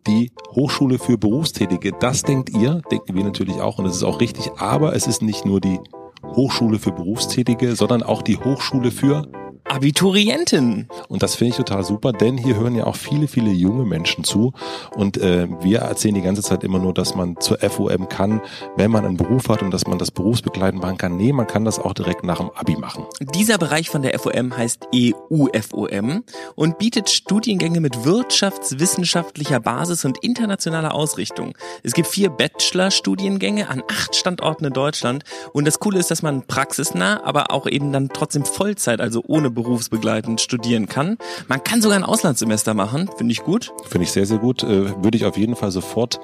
[0.07, 1.93] Die Hochschule für Berufstätige.
[1.93, 5.23] Das denkt ihr, denken wir natürlich auch und das ist auch richtig, aber es ist
[5.23, 5.79] nicht nur die
[6.23, 9.27] Hochschule für Berufstätige, sondern auch die Hochschule für
[9.69, 10.89] Abiturienten.
[11.09, 14.25] Und das finde ich total super, denn hier hören ja auch viele, viele junge Menschen
[14.25, 14.53] zu.
[14.95, 18.41] Und äh, wir erzählen die ganze Zeit immer nur, dass man zur FOM kann,
[18.77, 21.17] wenn man einen Beruf hat und dass man das berufsbegleitend machen kann.
[21.17, 23.05] Nee, man kann das auch direkt nach dem Abi machen.
[23.35, 30.95] Dieser Bereich von der FOM heißt EUFOM und bietet Studiengänge mit wirtschaftswissenschaftlicher Basis und internationaler
[30.95, 31.57] Ausrichtung.
[31.83, 35.25] Es gibt vier Bachelor-Studiengänge an acht Standorten in Deutschland.
[35.53, 39.51] Und das Coole ist, dass man praxisnah, aber auch eben dann trotzdem Vollzeit, also ohne
[39.63, 41.19] berufsbegleitend studieren kann.
[41.49, 43.73] Man kann sogar ein Auslandssemester machen, finde ich gut.
[43.89, 44.63] Finde ich sehr, sehr gut.
[44.63, 46.21] Äh, würde ich auf jeden Fall sofort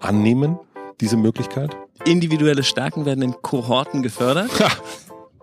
[0.00, 0.58] annehmen,
[1.00, 1.76] diese Möglichkeit.
[2.04, 4.50] Individuelle Stärken werden in Kohorten gefördert.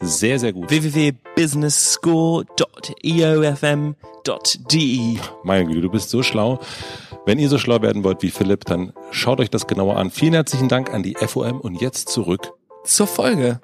[0.00, 0.70] Sehr, sehr gut.
[3.66, 6.60] www.businessschool.eufm.de Meine Güte, du bist so schlau.
[7.24, 10.10] Wenn ihr so schlau werden wollt wie Philipp, dann schaut euch das genauer an.
[10.10, 12.52] Vielen herzlichen Dank an die FOM und jetzt zurück.
[12.84, 13.60] zur Folge.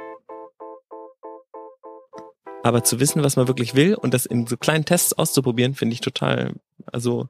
[2.64, 5.94] Aber zu wissen, was man wirklich will und das in so kleinen Tests auszuprobieren, finde
[5.94, 6.54] ich total,
[6.86, 7.28] also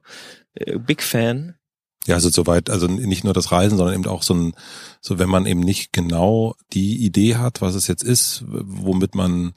[0.55, 1.55] äh, Big Fan.
[2.05, 4.53] Ja, also soweit, also nicht nur das Reisen, sondern eben auch so ein,
[5.01, 9.53] so wenn man eben nicht genau die Idee hat, was es jetzt ist, womit man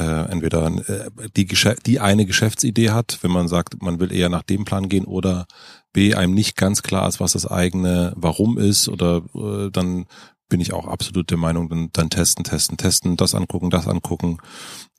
[0.00, 1.46] äh, entweder äh, die,
[1.86, 5.46] die eine Geschäftsidee hat, wenn man sagt, man will eher nach dem Plan gehen oder
[5.92, 10.06] B, einem nicht ganz klar ist, was das eigene Warum ist oder äh, dann
[10.48, 14.38] bin ich auch absolut der Meinung, dann, dann testen, testen, testen, das angucken, das angucken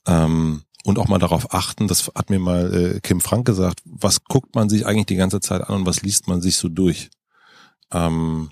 [0.08, 4.24] ähm, und auch mal darauf achten, das hat mir mal äh, Kim Frank gesagt, was
[4.24, 7.10] guckt man sich eigentlich die ganze Zeit an und was liest man sich so durch?
[7.92, 8.52] Ähm,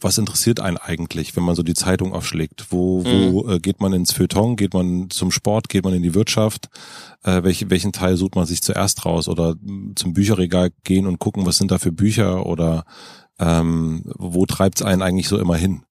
[0.00, 2.66] was interessiert einen eigentlich, wenn man so die Zeitung aufschlägt?
[2.70, 4.56] Wo, wo äh, geht man ins Feuilleton?
[4.56, 5.68] Geht man zum Sport?
[5.68, 6.68] Geht man in die Wirtschaft?
[7.22, 9.28] Äh, welche, welchen Teil sucht man sich zuerst raus?
[9.28, 12.46] Oder mh, zum Bücherregal gehen und gucken, was sind da für Bücher?
[12.46, 12.84] Oder
[13.38, 15.84] ähm, wo treibt's einen eigentlich so immer hin?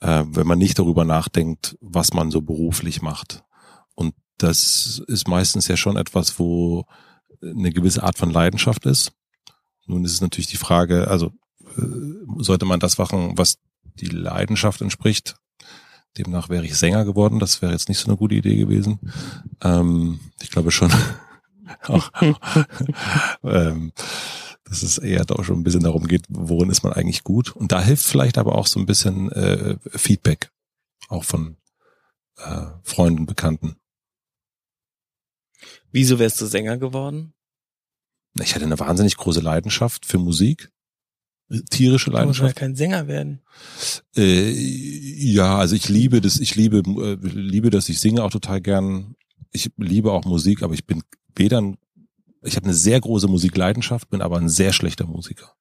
[0.00, 3.42] Äh, wenn man nicht darüber nachdenkt, was man so beruflich macht.
[3.94, 6.84] Und das ist meistens ja schon etwas, wo
[7.42, 9.12] eine gewisse Art von Leidenschaft ist.
[9.86, 11.30] Nun ist es natürlich die Frage, also äh,
[12.38, 13.58] sollte man das machen, was
[14.00, 15.36] die Leidenschaft entspricht.
[16.18, 17.40] Demnach wäre ich Sänger geworden.
[17.40, 19.00] Das wäre jetzt nicht so eine gute Idee gewesen.
[19.62, 20.92] Ähm, ich glaube schon,
[21.88, 22.10] auch,
[23.42, 23.92] ähm,
[24.64, 27.54] dass es eher doch schon ein bisschen darum geht, worin ist man eigentlich gut.
[27.54, 30.50] Und da hilft vielleicht aber auch so ein bisschen äh, Feedback,
[31.08, 31.56] auch von
[32.38, 33.76] äh, Freunden, Bekannten.
[35.90, 37.34] Wieso wärst du Sänger geworden?
[38.40, 40.72] Ich hatte eine wahnsinnig große Leidenschaft für Musik.
[41.62, 42.56] Tierische Du musst ja Leidenschaft.
[42.56, 43.40] kein Sänger werden.
[44.16, 48.60] Äh, ja, also ich liebe das, ich liebe, äh, liebe das, ich singe auch total
[48.60, 49.14] gern.
[49.52, 51.02] Ich liebe auch Musik, aber ich bin
[51.36, 51.76] weder ein,
[52.42, 55.52] ich habe eine sehr große Musikleidenschaft, bin aber ein sehr schlechter Musiker.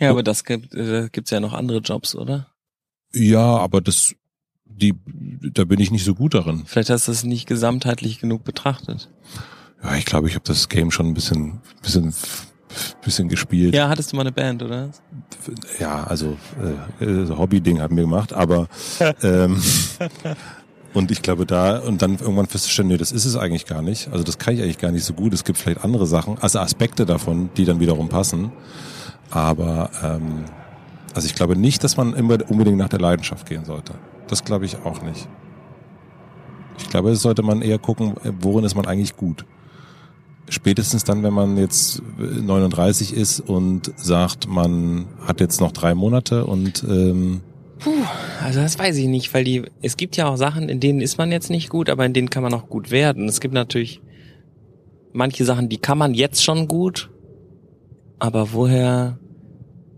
[0.00, 2.48] Ja, aber das gibt, äh, gibt's ja noch andere Jobs, oder?
[3.12, 4.14] Ja, aber das,
[4.64, 4.94] die,
[5.52, 6.64] da bin ich nicht so gut darin.
[6.66, 9.08] Vielleicht hast du es nicht gesamtheitlich genug betrachtet.
[9.82, 12.14] Ja, ich glaube, ich habe das Game schon ein bisschen, bisschen,
[13.02, 13.74] bisschen gespielt.
[13.74, 14.90] Ja, hattest du mal eine Band, oder?
[15.78, 16.36] ja, also
[17.00, 18.68] äh, äh, so Hobby-Ding haben wir gemacht, aber
[19.22, 19.60] ähm,
[20.94, 24.08] und ich glaube da und dann irgendwann festzustellen, nee, das ist es eigentlich gar nicht.
[24.12, 25.34] Also das kann ich eigentlich gar nicht so gut.
[25.34, 28.52] Es gibt vielleicht andere Sachen, also Aspekte davon, die dann wiederum passen.
[29.30, 30.44] Aber ähm,
[31.14, 33.94] also ich glaube nicht, dass man immer unbedingt nach der Leidenschaft gehen sollte.
[34.28, 35.28] Das glaube ich auch nicht.
[36.78, 39.44] Ich glaube, es sollte man eher gucken, worin ist man eigentlich gut.
[40.54, 46.46] Spätestens dann, wenn man jetzt 39 ist und sagt, man hat jetzt noch drei Monate
[46.46, 47.40] und ähm,
[48.40, 51.18] Also das weiß ich nicht, weil die, es gibt ja auch Sachen, in denen ist
[51.18, 53.28] man jetzt nicht gut, aber in denen kann man auch gut werden.
[53.28, 54.00] Es gibt natürlich
[55.12, 57.10] manche Sachen, die kann man jetzt schon gut,
[58.20, 59.18] aber woher,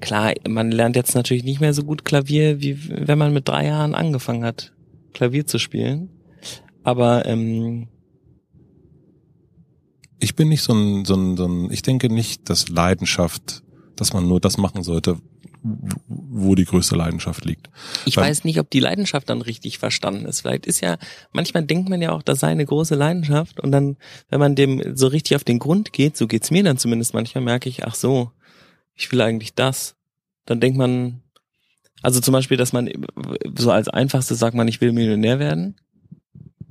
[0.01, 3.67] klar, man lernt jetzt natürlich nicht mehr so gut Klavier, wie wenn man mit drei
[3.67, 4.73] Jahren angefangen hat,
[5.13, 6.09] Klavier zu spielen.
[6.83, 7.89] Aber ähm,
[10.19, 13.63] Ich bin nicht so ein, so ein, so ein, ich denke nicht, dass Leidenschaft,
[13.97, 15.19] dass man nur das machen sollte,
[16.09, 17.71] wo die größte Leidenschaft liegt.
[18.05, 20.41] Ich Weil- weiß nicht, ob die Leidenschaft dann richtig verstanden ist.
[20.43, 20.97] Vielleicht ist ja,
[21.33, 23.97] manchmal denkt man ja auch, das sei eine große Leidenschaft und dann,
[24.29, 27.43] wenn man dem so richtig auf den Grund geht, so geht's mir dann zumindest manchmal,
[27.43, 28.31] merke ich, ach so,
[28.95, 29.97] ich will eigentlich das.
[30.45, 31.23] Dann denkt man,
[32.03, 32.89] also zum Beispiel, dass man
[33.57, 35.77] so als einfachstes sagt man, ich will Millionär werden,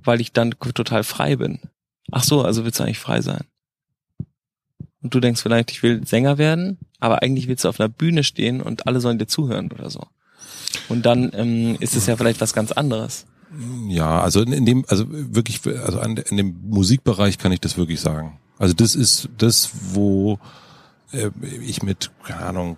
[0.04, 1.60] weil ich dann total frei bin.
[2.16, 3.44] Ach so, also willst du eigentlich frei sein?
[5.02, 8.24] Und du denkst vielleicht, ich will Sänger werden, aber eigentlich willst du auf einer Bühne
[8.24, 10.00] stehen und alle sollen dir zuhören oder so.
[10.88, 13.26] Und dann ähm, ist es ja vielleicht was ganz anderes.
[13.90, 18.00] Ja, also in, dem, also wirklich, also an, in dem Musikbereich kann ich das wirklich
[18.00, 18.40] sagen.
[18.58, 20.40] Also das ist das, wo
[21.12, 22.78] äh, ich mit, keine Ahnung,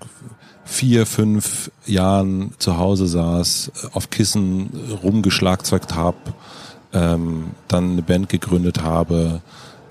[0.66, 4.72] vier, fünf Jahren zu Hause saß, auf Kissen
[5.04, 6.18] rumgeschlagzeugt habe,
[6.94, 9.42] ähm, dann eine Band gegründet habe.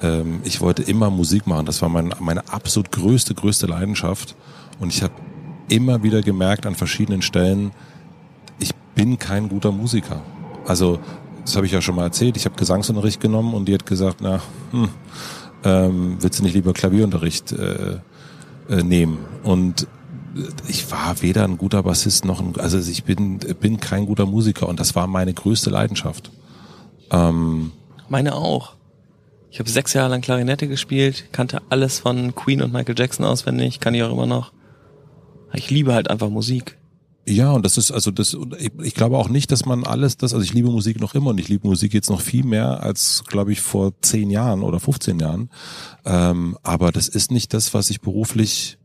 [0.02, 1.66] Ähm, ich wollte immer Musik machen.
[1.66, 4.34] Das war mein, meine absolut größte, größte Leidenschaft.
[4.78, 5.14] Und ich habe
[5.68, 7.72] immer wieder gemerkt an verschiedenen Stellen,
[8.58, 10.22] ich bin kein guter Musiker.
[10.66, 10.98] Also,
[11.44, 12.36] das habe ich ja schon mal erzählt.
[12.36, 14.40] Ich habe Gesangsunterricht genommen und die hat gesagt, na,
[14.72, 14.88] hm,
[15.64, 17.98] ähm, willst du nicht lieber Klavierunterricht äh,
[18.68, 19.18] äh, nehmen?
[19.42, 19.86] Und
[20.68, 24.68] ich war weder ein guter Bassist noch ein, also ich bin, bin kein guter Musiker
[24.68, 26.30] und das war meine größte Leidenschaft.
[27.10, 27.72] Ähm,
[28.08, 28.74] Meine auch.
[29.50, 33.80] Ich habe sechs Jahre lang Klarinette gespielt, kannte alles von Queen und Michael Jackson auswendig,
[33.80, 34.52] kann ich auch immer noch.
[35.54, 36.76] Ich liebe halt einfach Musik.
[37.28, 38.36] Ja, und das ist also das
[38.82, 41.40] ich glaube auch nicht, dass man alles das, also ich liebe Musik noch immer und
[41.40, 45.18] ich liebe Musik jetzt noch viel mehr als, glaube ich, vor zehn Jahren oder 15
[45.18, 45.50] Jahren.
[46.04, 48.78] Ähm, aber das ist nicht das, was ich beruflich,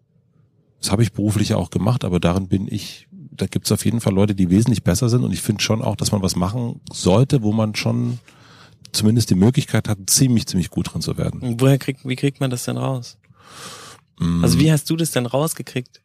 [0.79, 4.01] das habe ich beruflich auch gemacht, aber darin bin ich, da gibt es auf jeden
[4.01, 6.81] Fall Leute, die wesentlich besser sind und ich finde schon auch, dass man was machen
[6.91, 8.19] sollte, wo man schon
[8.91, 11.41] zumindest die Möglichkeit hat, ziemlich, ziemlich gut drin zu werden.
[11.41, 13.17] Und woher kriegt, wie kriegt man das denn raus?
[14.19, 14.43] Mm.
[14.43, 16.01] Also wie hast du das denn rausgekriegt?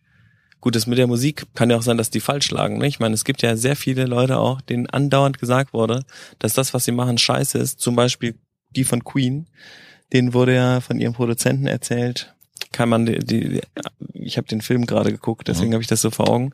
[0.61, 2.79] Gut, das mit der Musik kann ja auch sein, dass die falsch lagen.
[2.79, 2.87] Ne?
[2.87, 6.05] Ich meine, es gibt ja sehr viele Leute auch, denen andauernd gesagt wurde,
[6.39, 7.81] dass das, was sie machen, scheiße ist.
[7.81, 8.37] Zum Beispiel
[8.71, 9.47] die von Queen.
[10.13, 12.35] Denen wurde ja von ihrem Produzenten erzählt,
[12.73, 13.61] kann man die, die
[14.13, 15.75] ich habe den Film gerade geguckt, deswegen Mhm.
[15.75, 16.53] habe ich das so vor Augen.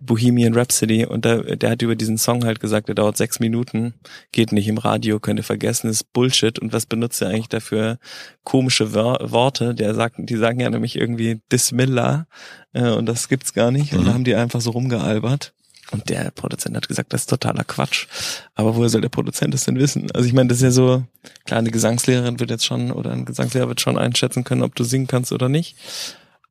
[0.00, 3.94] Bohemian Rhapsody und der, der hat über diesen Song halt gesagt, der dauert sechs Minuten,
[4.32, 6.58] geht nicht im Radio, könnt ihr vergessen, ist Bullshit.
[6.58, 7.98] Und was benutzt er eigentlich dafür
[8.42, 9.74] komische Wör Worte?
[9.74, 12.26] Der sagt, die sagen ja nämlich irgendwie Dismillah
[12.74, 13.94] äh, und das gibt's gar nicht.
[13.94, 14.04] Und Mhm.
[14.06, 15.54] da haben die einfach so rumgealbert.
[15.90, 18.06] Und der Produzent hat gesagt, das ist totaler Quatsch.
[18.54, 20.10] Aber woher soll der Produzent das denn wissen?
[20.12, 21.04] Also ich meine, das ist ja so,
[21.44, 24.84] klar, eine Gesangslehrerin wird jetzt schon oder ein Gesangslehrer wird schon einschätzen können, ob du
[24.84, 25.76] singen kannst oder nicht.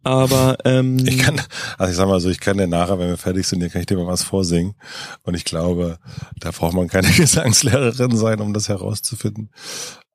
[0.03, 1.41] Aber ähm, Ich kann,
[1.77, 3.81] also ich sag mal so, ich kann dir nachher, wenn wir fertig sind, hier kann
[3.81, 4.75] ich dir mal was vorsingen.
[5.23, 5.97] Und ich glaube,
[6.39, 9.49] da braucht man keine Gesangslehrerin sein, um das herauszufinden.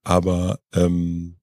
[0.05, 1.38] Aber ähm,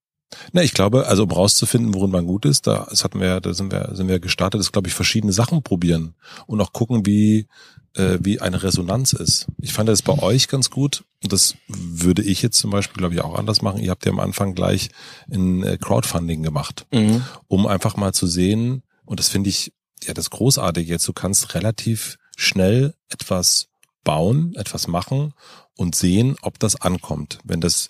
[0.51, 3.53] na, ich glaube, also um rauszufinden, worin man gut ist, da das hatten wir, da
[3.53, 6.15] sind wir, sind wir gestartet, ist, glaube ich, verschiedene Sachen probieren
[6.47, 7.47] und auch gucken, wie
[7.95, 9.47] äh, wie eine Resonanz ist.
[9.61, 13.15] Ich fand das bei euch ganz gut und das würde ich jetzt zum Beispiel, glaube
[13.15, 13.81] ich, auch anders machen.
[13.81, 14.89] Ihr habt ja am Anfang gleich
[15.31, 17.23] ein äh, Crowdfunding gemacht mhm.
[17.47, 19.71] um einfach mal zu sehen, und das finde ich
[20.03, 23.67] ja das Großartige jetzt, du kannst relativ schnell etwas
[24.03, 25.33] bauen, etwas machen
[25.75, 27.39] und sehen, ob das ankommt.
[27.43, 27.89] Wenn das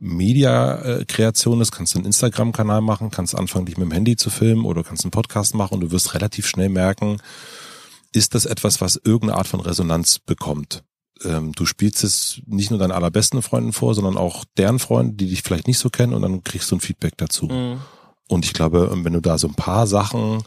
[0.00, 4.64] Media-Kreation ist, kannst du einen Instagram-Kanal machen, kannst anfangen, dich mit dem Handy zu filmen
[4.64, 7.18] oder kannst einen Podcast machen und du wirst relativ schnell merken,
[8.12, 10.82] ist das etwas, was irgendeine Art von Resonanz bekommt.
[11.22, 15.28] Ähm, du spielst es nicht nur deinen allerbesten Freunden vor, sondern auch deren Freunden, die
[15.28, 17.46] dich vielleicht nicht so kennen und dann kriegst du ein Feedback dazu.
[17.46, 17.80] Mhm.
[18.26, 20.42] Und ich glaube, wenn du da so ein paar Sachen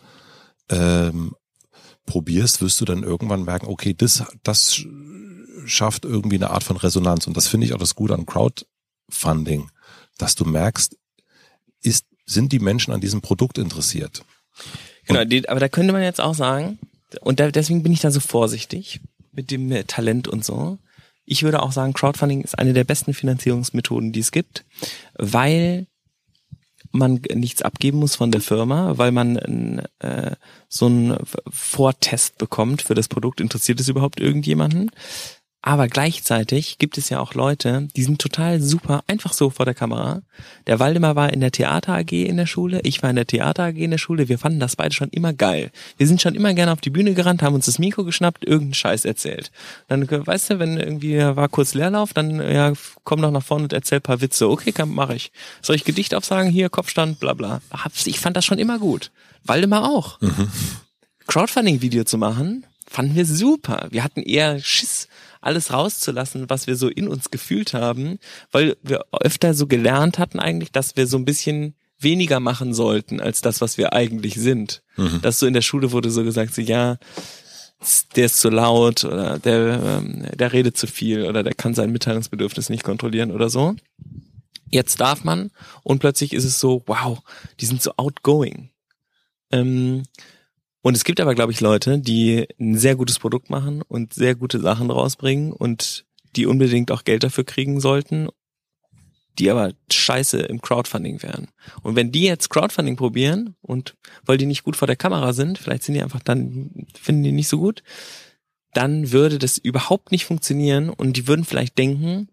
[0.70, 1.36] ähm,
[2.08, 4.84] probierst, wirst du dann irgendwann merken, okay, das, das
[5.66, 7.28] schafft irgendwie eine Art von Resonanz.
[7.28, 8.26] Und das finde ich auch das Gute an
[9.14, 9.70] Crowdfunding,
[10.18, 10.98] dass du merkst,
[11.82, 14.24] ist, sind die Menschen an diesem Produkt interessiert?
[15.06, 16.80] Genau, die, aber da könnte man jetzt auch sagen,
[17.22, 20.80] und da, deswegen bin ich da so vorsichtig mit dem äh, Talent und so.
[21.26, 24.66] Ich würde auch sagen, Crowdfunding ist eine der besten Finanzierungsmethoden, die es gibt,
[25.16, 25.88] weil
[26.92, 30.36] man nichts abgeben muss von der Firma, weil man äh,
[30.68, 31.18] so einen
[31.50, 33.42] Vortest bekommt für das Produkt.
[33.42, 34.92] Interessiert es überhaupt irgendjemanden?
[35.66, 39.74] Aber gleichzeitig gibt es ja auch Leute, die sind total super, einfach so vor der
[39.74, 40.22] Kamera.
[40.68, 43.64] Der Waldemar war in der Theater AG in der Schule, ich war in der Theater
[43.64, 44.28] AG in der Schule.
[44.28, 45.72] Wir fanden das beide schon immer geil.
[45.96, 48.74] Wir sind schon immer gerne auf die Bühne gerannt, haben uns das Mikro geschnappt, irgendeinen
[48.74, 49.52] Scheiß erzählt.
[49.88, 52.74] Dann, weißt du, wenn irgendwie war kurz Leerlauf, dann ja,
[53.06, 54.50] komm doch nach vorne und erzähl paar Witze.
[54.50, 55.32] Okay, kann, mach ich.
[55.62, 56.52] Soll ich Gedicht aufsagen?
[56.52, 57.62] Hier, Kopfstand, bla bla.
[58.04, 59.12] Ich fand das schon immer gut.
[59.46, 60.20] Waldemar auch.
[61.28, 63.88] Crowdfunding-Video zu machen, fanden wir super.
[63.92, 65.08] Wir hatten eher Schiss,
[65.44, 68.20] alles rauszulassen, was wir so in uns gefühlt haben,
[68.52, 73.20] weil wir öfter so gelernt hatten eigentlich, dass wir so ein bisschen weniger machen sollten
[73.20, 74.84] als das, was wir eigentlich sind.
[74.98, 75.22] Mhm.
[75.22, 76.98] Dass so in der Schule wurde so gesagt, so ja,
[78.16, 81.92] der ist zu laut oder der, ähm, der redet zu viel oder der kann sein
[81.92, 83.76] Mitteilungsbedürfnis nicht kontrollieren oder so.
[84.70, 85.52] Jetzt darf man
[85.84, 87.20] und plötzlich ist es so, wow,
[87.60, 88.70] die sind so outgoing.
[89.52, 90.04] Ähm,
[90.84, 94.36] und es gibt aber, glaube ich, Leute, die ein sehr gutes Produkt machen und sehr
[94.36, 96.06] gute Sachen rausbringen und
[96.36, 98.28] die unbedingt auch Geld dafür kriegen sollten,
[99.40, 101.48] die aber scheiße im Crowdfunding wären.
[101.84, 105.58] Und wenn die jetzt Crowdfunding probieren und weil die nicht gut vor der Kamera sind,
[105.58, 107.82] vielleicht sind die einfach dann, finden die nicht so gut,
[108.74, 112.28] dann würde das überhaupt nicht funktionieren und die würden vielleicht denken,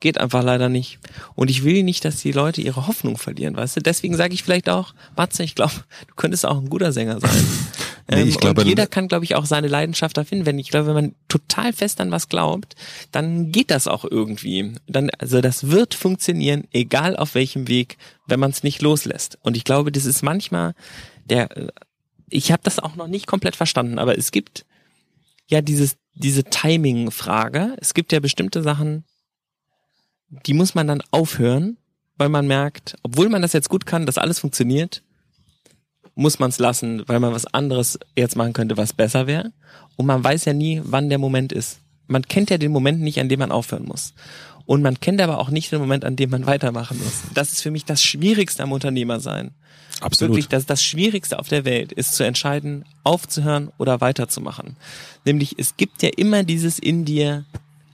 [0.00, 0.98] Geht einfach leider nicht.
[1.34, 3.80] Und ich will nicht, dass die Leute ihre Hoffnung verlieren, weißt du?
[3.80, 5.72] Deswegen sage ich vielleicht auch, Matze, ich glaube,
[6.08, 7.30] du könntest auch ein guter Sänger sein.
[8.10, 10.46] nee, ich ähm, glaube, und jeder kann, glaube ich, auch seine Leidenschaft da finden.
[10.46, 12.74] Wenn ich glaube, wenn man total fest an was glaubt,
[13.12, 14.72] dann geht das auch irgendwie.
[14.86, 19.38] Dann, also das wird funktionieren, egal auf welchem Weg, wenn man es nicht loslässt.
[19.42, 20.74] Und ich glaube, das ist manchmal
[21.24, 21.48] der.
[22.30, 24.64] Ich habe das auch noch nicht komplett verstanden, aber es gibt
[25.48, 27.76] ja dieses diese Timing-Frage.
[27.80, 29.04] Es gibt ja bestimmte Sachen,
[30.30, 31.76] die muss man dann aufhören,
[32.16, 35.02] weil man merkt, obwohl man das jetzt gut kann, dass alles funktioniert,
[36.14, 39.52] muss man es lassen, weil man was anderes jetzt machen könnte, was besser wäre.
[39.96, 41.80] Und man weiß ja nie, wann der Moment ist.
[42.06, 44.14] Man kennt ja den Moment nicht, an dem man aufhören muss.
[44.66, 47.22] Und man kennt aber auch nicht den Moment, an dem man weitermachen muss.
[47.34, 49.52] Das ist für mich das Schwierigste am Unternehmer sein.
[50.00, 50.32] Absolut.
[50.32, 54.76] Wirklich, das, das Schwierigste auf der Welt ist zu entscheiden, aufzuhören oder weiterzumachen.
[55.24, 57.44] Nämlich, es gibt ja immer dieses in dir,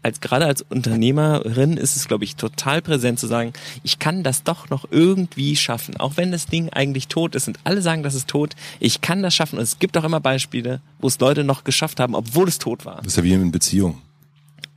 [0.07, 3.53] als gerade als Unternehmerin ist es, glaube ich, total präsent zu sagen,
[3.83, 7.59] ich kann das doch noch irgendwie schaffen, auch wenn das Ding eigentlich tot ist und
[7.65, 8.55] alle sagen, das ist tot.
[8.79, 11.99] Ich kann das schaffen und es gibt auch immer Beispiele, wo es Leute noch geschafft
[11.99, 12.97] haben, obwohl es tot war.
[12.99, 14.01] Das ist ja wie in Beziehung.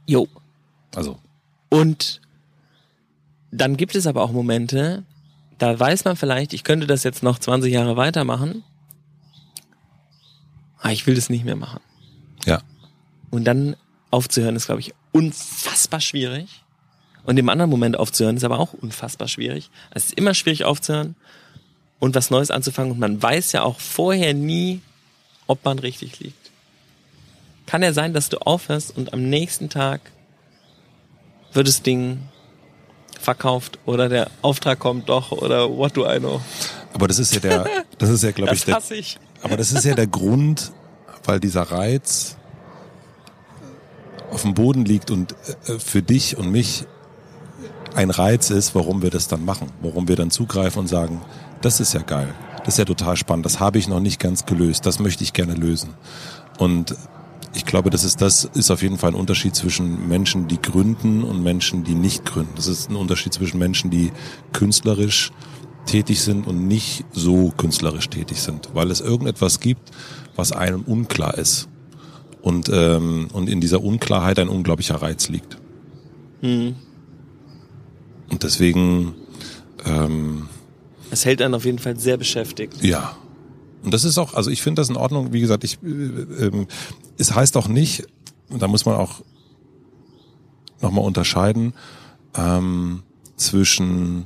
[0.08, 0.28] Jo.
[0.96, 1.20] Also.
[1.70, 2.22] Und
[3.52, 5.04] dann gibt es aber auch Momente,
[5.60, 8.64] da weiß man vielleicht, ich könnte das jetzt noch 20 Jahre weitermachen,
[10.80, 11.82] aber ich will das nicht mehr machen.
[12.46, 12.62] Ja.
[13.30, 13.76] Und dann
[14.12, 16.48] aufzuhören ist, glaube ich, unfassbar schwierig.
[17.24, 19.70] Und im anderen Moment aufzuhören ist aber auch unfassbar schwierig.
[19.92, 21.16] Es ist immer schwierig aufzuhören
[22.00, 22.94] und was Neues anzufangen.
[22.94, 24.82] Und man weiß ja auch vorher nie,
[25.48, 26.52] ob man richtig liegt.
[27.66, 30.02] Kann ja sein, dass du aufhörst und am nächsten Tag
[31.54, 32.20] wird das Ding
[33.20, 36.42] verkauft oder der Auftrag kommt doch oder what do I know.
[36.94, 37.66] Aber das ist ja der,
[37.98, 39.20] das ist ja, glaube ich, der, ich.
[39.42, 40.72] aber das ist ja der Grund,
[41.26, 42.38] weil dieser Reiz
[44.32, 45.34] auf dem Boden liegt und
[45.68, 46.86] äh, für dich und mich
[47.96, 51.22] ein Reiz ist, warum wir das dann machen, warum wir dann zugreifen und sagen,
[51.62, 54.46] das ist ja geil, das ist ja total spannend, das habe ich noch nicht ganz
[54.46, 55.94] gelöst, das möchte ich gerne lösen.
[56.58, 56.96] Und
[57.56, 61.24] ich glaube, das ist das ist auf jeden Fall ein Unterschied zwischen Menschen, die gründen
[61.24, 62.54] und Menschen, die nicht gründen.
[62.56, 64.12] Das ist ein Unterschied zwischen Menschen, die
[64.54, 65.32] künstlerisch
[65.86, 69.90] tätig sind und nicht so künstlerisch tätig sind, weil es irgendetwas gibt,
[70.36, 71.69] was einem unklar ist
[72.42, 75.58] und, ähm, und in dieser Unklarheit ein unglaublicher Reiz liegt.
[76.42, 76.76] Hm.
[78.30, 79.16] Und deswegen.
[79.86, 80.48] Ähm,
[81.12, 82.84] es hält einen auf jeden Fall sehr beschäftigt.
[82.84, 83.18] Ja.
[83.84, 85.34] Und das ist auch, also ich finde das in Ordnung.
[85.34, 86.68] Wie gesagt, ich, äh, ähm,
[87.18, 88.08] es heißt auch nicht,
[88.50, 89.22] da muss man auch
[90.82, 91.74] nochmal unterscheiden
[92.36, 93.04] ähm,
[93.36, 94.26] zwischen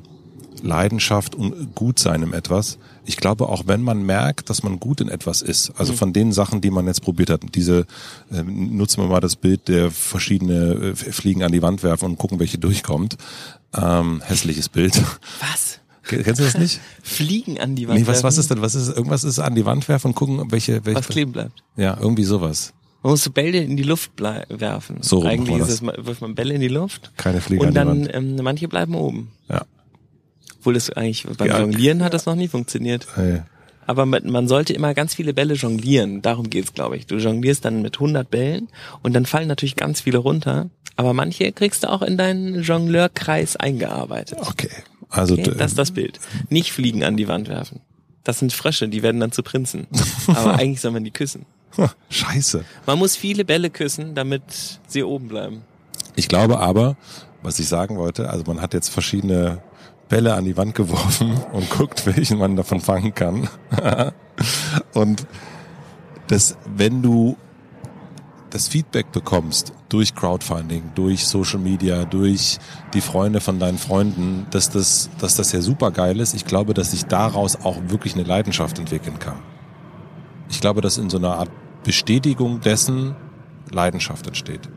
[0.63, 2.77] Leidenschaft und Gutsein im etwas.
[3.05, 5.97] Ich glaube, auch wenn man merkt, dass man gut in etwas ist, also mhm.
[5.97, 7.85] von den Sachen, die man jetzt probiert hat, diese,
[8.31, 12.17] äh, nutzen wir mal das Bild der verschiedene äh, Fliegen an die Wand werfen und
[12.17, 13.17] gucken, welche durchkommt.
[13.75, 15.01] Ähm, hässliches Bild.
[15.41, 15.79] Was?
[16.03, 16.79] Kennst du das nicht?
[17.03, 18.61] Fliegen an die Wand nee, was, was ist denn?
[18.61, 20.99] Was ist, irgendwas ist an die Wand werfen und gucken, welche, welche.
[20.99, 21.63] Was kleben bleibt.
[21.75, 22.73] Ja, irgendwie sowas.
[23.03, 24.97] Man muss so Bälle in die Luft werfen.
[25.01, 27.11] So Eigentlich ist es, wirft man Bälle in die Luft.
[27.17, 29.31] Keine Fliegen Und dann, ähm, manche bleiben oben.
[29.49, 29.65] Ja.
[30.63, 31.59] Obwohl das eigentlich beim ja.
[31.59, 33.05] Jonglieren hat das noch nie funktioniert.
[33.15, 33.41] Hey.
[33.85, 36.21] Aber man sollte immer ganz viele Bälle jonglieren.
[36.21, 37.05] Darum geht's, glaube ich.
[37.05, 38.69] Du jonglierst dann mit 100 Bällen
[39.01, 40.69] und dann fallen natürlich ganz viele runter.
[40.95, 44.39] Aber manche kriegst du auch in deinen Jongleurkreis eingearbeitet.
[44.39, 44.69] Okay.
[45.09, 45.53] Also okay?
[45.57, 46.17] das ist das Bild.
[46.47, 47.81] Nicht Fliegen an die Wand werfen.
[48.23, 49.87] Das sind Frösche, die werden dann zu Prinzen.
[50.27, 51.45] Aber eigentlich soll man die küssen.
[52.09, 52.63] Scheiße.
[52.85, 55.63] Man muss viele Bälle küssen, damit sie oben bleiben.
[56.15, 56.95] Ich glaube aber,
[57.41, 59.61] was ich sagen wollte, also man hat jetzt verschiedene
[60.09, 63.49] Bälle an die Wand geworfen und guckt, welchen man davon fangen kann.
[64.93, 65.25] und
[66.27, 67.37] das, wenn du
[68.49, 72.59] das Feedback bekommst durch Crowdfunding, durch Social Media, durch
[72.93, 76.35] die Freunde von deinen Freunden, dass das, dass das ja super geil ist.
[76.35, 79.37] Ich glaube, dass sich daraus auch wirklich eine Leidenschaft entwickeln kann.
[80.49, 81.49] Ich glaube, dass in so einer Art
[81.83, 83.15] Bestätigung dessen
[83.71, 84.69] Leidenschaft entsteht.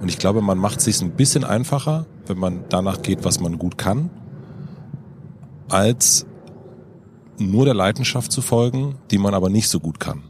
[0.00, 3.40] Und ich glaube, man macht es sich ein bisschen einfacher, wenn man danach geht, was
[3.40, 4.10] man gut kann,
[5.68, 6.26] als
[7.38, 10.24] nur der Leidenschaft zu folgen, die man aber nicht so gut kann.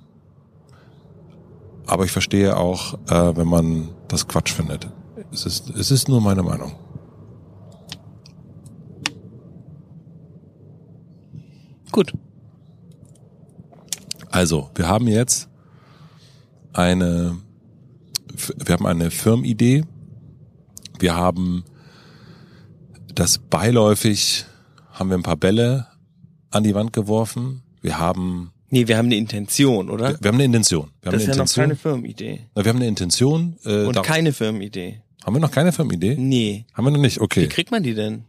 [1.86, 4.90] Aber ich verstehe auch, äh, wenn man das Quatsch findet.
[5.32, 6.72] Es ist, es ist nur meine Meinung.
[11.90, 12.12] Gut.
[14.30, 15.48] Also, wir haben jetzt
[16.74, 17.38] eine,
[18.56, 19.84] wir haben eine Firmenidee.
[20.98, 21.64] Wir haben
[23.14, 24.44] das beiläufig,
[24.98, 25.86] haben wir ein paar Bälle
[26.50, 27.62] an die Wand geworfen.
[27.82, 30.10] Wir haben Nee, wir haben eine Intention, oder?
[30.10, 30.90] Wir, wir haben eine Intention.
[31.00, 32.40] Wir das haben ist eine ja noch keine Firmenidee.
[32.54, 33.56] Na, wir haben eine Intention.
[33.64, 35.00] Äh, Und keine Firmenidee.
[35.24, 36.16] haben wir noch keine Firmenidee?
[36.18, 36.66] Nee.
[36.74, 37.16] Haben wir noch nicht?
[37.16, 37.46] Wie Okay.
[37.48, 38.24] kriegt man die denn?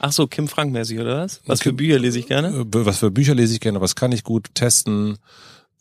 [0.00, 1.40] Ach so, Kim Frank mäßig, oder was?
[1.46, 2.48] Was für Bücher lese ich gerne?
[2.48, 3.80] Äh, Was für Bücher lese ich gerne?
[3.80, 5.16] Was kann ich gut testen?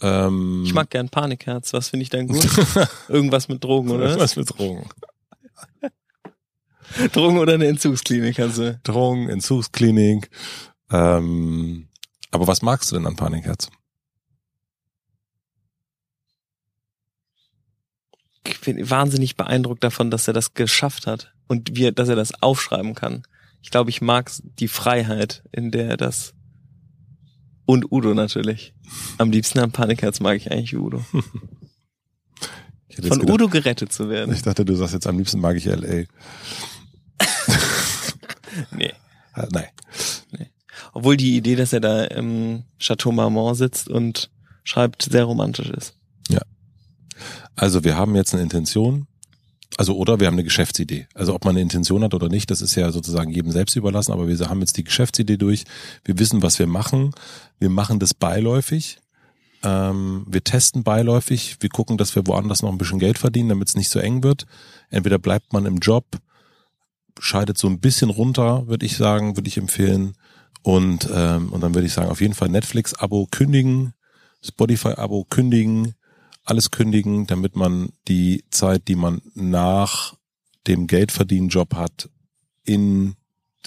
[0.02, 1.74] Ähm, Ich mag gern Panikherz.
[1.74, 2.48] Was finde ich dann gut?
[3.10, 4.18] Irgendwas mit Drogen, oder was?
[4.20, 4.88] was mit Drogen.
[7.14, 8.74] Drogen oder eine Entzugsklinik, also.
[8.84, 10.30] Drogen, Entzugsklinik.
[10.92, 11.88] Ähm,
[12.32, 13.70] aber was magst du denn an Panikherz?
[18.48, 21.34] Ich bin wahnsinnig beeindruckt davon, dass er das geschafft hat.
[21.48, 23.24] Und wie, dass er das aufschreiben kann.
[23.62, 26.34] Ich glaube, ich mag die Freiheit, in der er das
[27.66, 28.74] und Udo natürlich.
[29.18, 31.00] Am liebsten am Panikherz mag ich eigentlich Udo.
[31.10, 31.24] Von
[33.20, 34.34] gedacht- Udo gerettet zu werden.
[34.34, 36.06] Ich dachte, du sagst jetzt am liebsten mag ich L.A.
[38.72, 38.94] Nee.
[39.36, 39.68] Äh, Nein.
[40.94, 44.30] Obwohl die Idee, dass er da im Chateau Marmont sitzt und
[44.64, 45.96] schreibt, sehr romantisch ist.
[47.56, 49.08] Also wir haben jetzt eine Intention.
[49.78, 51.08] Also oder wir haben eine Geschäftsidee.
[51.14, 54.12] Also ob man eine Intention hat oder nicht, das ist ja sozusagen jedem selbst überlassen.
[54.12, 55.66] Aber wir haben jetzt die Geschäftsidee durch.
[56.04, 57.12] Wir wissen, was wir machen.
[57.60, 59.00] Wir machen das beiläufig.
[59.64, 61.58] Ähm, wir testen beiläufig.
[61.60, 64.24] Wir gucken, dass wir woanders noch ein bisschen Geld verdienen, damit es nicht so eng
[64.24, 64.46] wird.
[64.90, 66.06] Entweder bleibt man im Job,
[67.20, 70.14] scheidet so ein bisschen runter, würde ich sagen, würde ich empfehlen.
[70.62, 73.94] Und ähm, und dann würde ich sagen, auf jeden Fall Netflix-Abo kündigen,
[74.44, 75.94] Spotify-Abo kündigen,
[76.44, 80.16] alles kündigen, damit man die Zeit, die man nach
[80.68, 82.10] dem Geldverdienen-Job hat,
[82.64, 83.16] in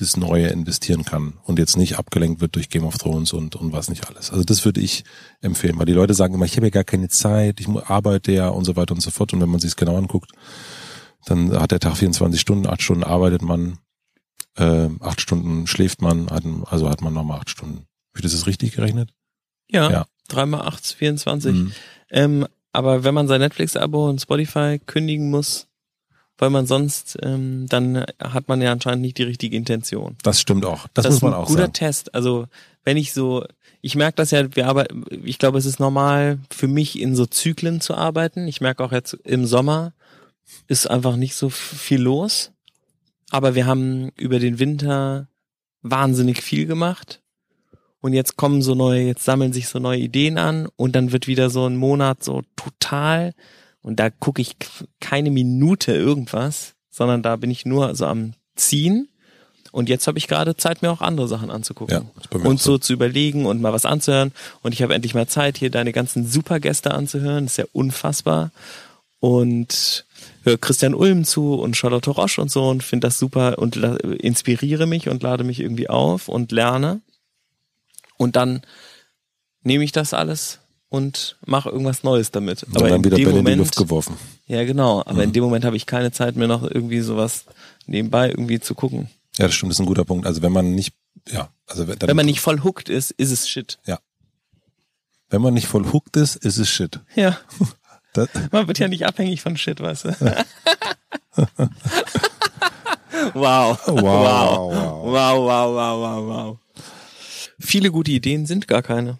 [0.00, 3.72] das Neue investieren kann und jetzt nicht abgelenkt wird durch Game of Thrones und, und
[3.72, 4.30] was nicht alles.
[4.30, 5.04] Also das würde ich
[5.40, 8.48] empfehlen, weil die Leute sagen immer, ich habe ja gar keine Zeit, ich arbeite ja
[8.48, 9.32] und so weiter und so fort.
[9.32, 10.30] Und wenn man sich es genau anguckt,
[11.24, 13.78] dann hat der Tag 24 Stunden, acht Stunden arbeitet man,
[14.56, 17.86] äh, acht Stunden schläft man, hat, also hat man nochmal acht Stunden.
[18.14, 19.10] Wie das ist richtig gerechnet?
[19.70, 19.90] Ja.
[19.90, 20.06] Ja.
[20.28, 21.54] Drei mal acht, 24.
[21.54, 21.72] Mhm.
[22.10, 25.68] Ähm, aber wenn man sein Netflix-Abo und Spotify kündigen muss,
[26.38, 30.16] weil man sonst, ähm, dann hat man ja anscheinend nicht die richtige Intention.
[30.22, 30.86] Das stimmt auch.
[30.94, 31.72] Das, das muss man ist ein auch guter sagen.
[31.72, 32.14] Test.
[32.14, 32.46] Also
[32.84, 33.44] wenn ich so,
[33.80, 37.26] ich merke das ja, wir arbeiten, ich glaube, es ist normal für mich in so
[37.26, 38.46] Zyklen zu arbeiten.
[38.46, 39.92] Ich merke auch jetzt im Sommer
[40.66, 42.52] ist einfach nicht so viel los.
[43.30, 45.28] Aber wir haben über den Winter
[45.82, 47.20] wahnsinnig viel gemacht.
[48.00, 51.26] Und jetzt kommen so neue, jetzt sammeln sich so neue Ideen an und dann wird
[51.26, 53.34] wieder so ein Monat so total
[53.82, 54.56] und da gucke ich
[55.00, 59.08] keine Minute irgendwas, sondern da bin ich nur so am Ziehen.
[59.70, 61.94] Und jetzt habe ich gerade Zeit, mir auch andere Sachen anzugucken.
[61.94, 64.32] Ja, und auch so zu überlegen und mal was anzuhören.
[64.62, 67.44] Und ich habe endlich mal Zeit, hier deine ganzen Supergäste anzuhören.
[67.44, 68.50] Das ist ja unfassbar.
[69.20, 70.06] Und
[70.48, 74.86] höre Christian Ulm zu und Charlotte Roche und so und finde das super und inspiriere
[74.86, 77.00] mich und lade mich irgendwie auf und lerne.
[78.16, 78.62] Und dann
[79.62, 82.62] nehme ich das alles und mache irgendwas Neues damit.
[82.64, 84.16] Und dann wieder Bälle in die Luft geworfen.
[84.46, 85.20] ja genau, aber Mhm.
[85.20, 87.44] in dem Moment habe ich keine Zeit mehr noch irgendwie sowas
[87.86, 89.08] nebenbei irgendwie zu gucken.
[89.36, 90.26] Ja, das stimmt, das ist ein guter Punkt.
[90.26, 90.94] Also wenn man nicht,
[91.30, 93.78] ja, also dann, Wenn man nicht voll hooked ist, ist es shit.
[95.30, 97.00] wenn man nicht voll hooked ist, ist es shit.
[97.14, 97.38] Ja,
[98.12, 100.10] Das, man wird ja nicht abhängig von shit, weißt du.
[103.34, 103.34] wow.
[103.34, 103.94] Wow, wow.
[103.94, 104.72] wow.
[105.04, 106.58] Wow, wow, wow, wow, wow.
[107.60, 109.18] Viele gute Ideen sind gar keine.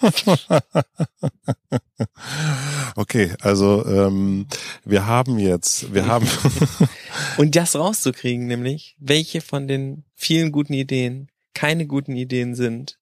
[2.96, 4.46] okay, also ähm,
[4.84, 6.26] wir haben jetzt, wir haben,
[7.36, 12.98] Und das rauszukriegen, nämlich, welche von den vielen guten Ideen keine guten Ideen sind,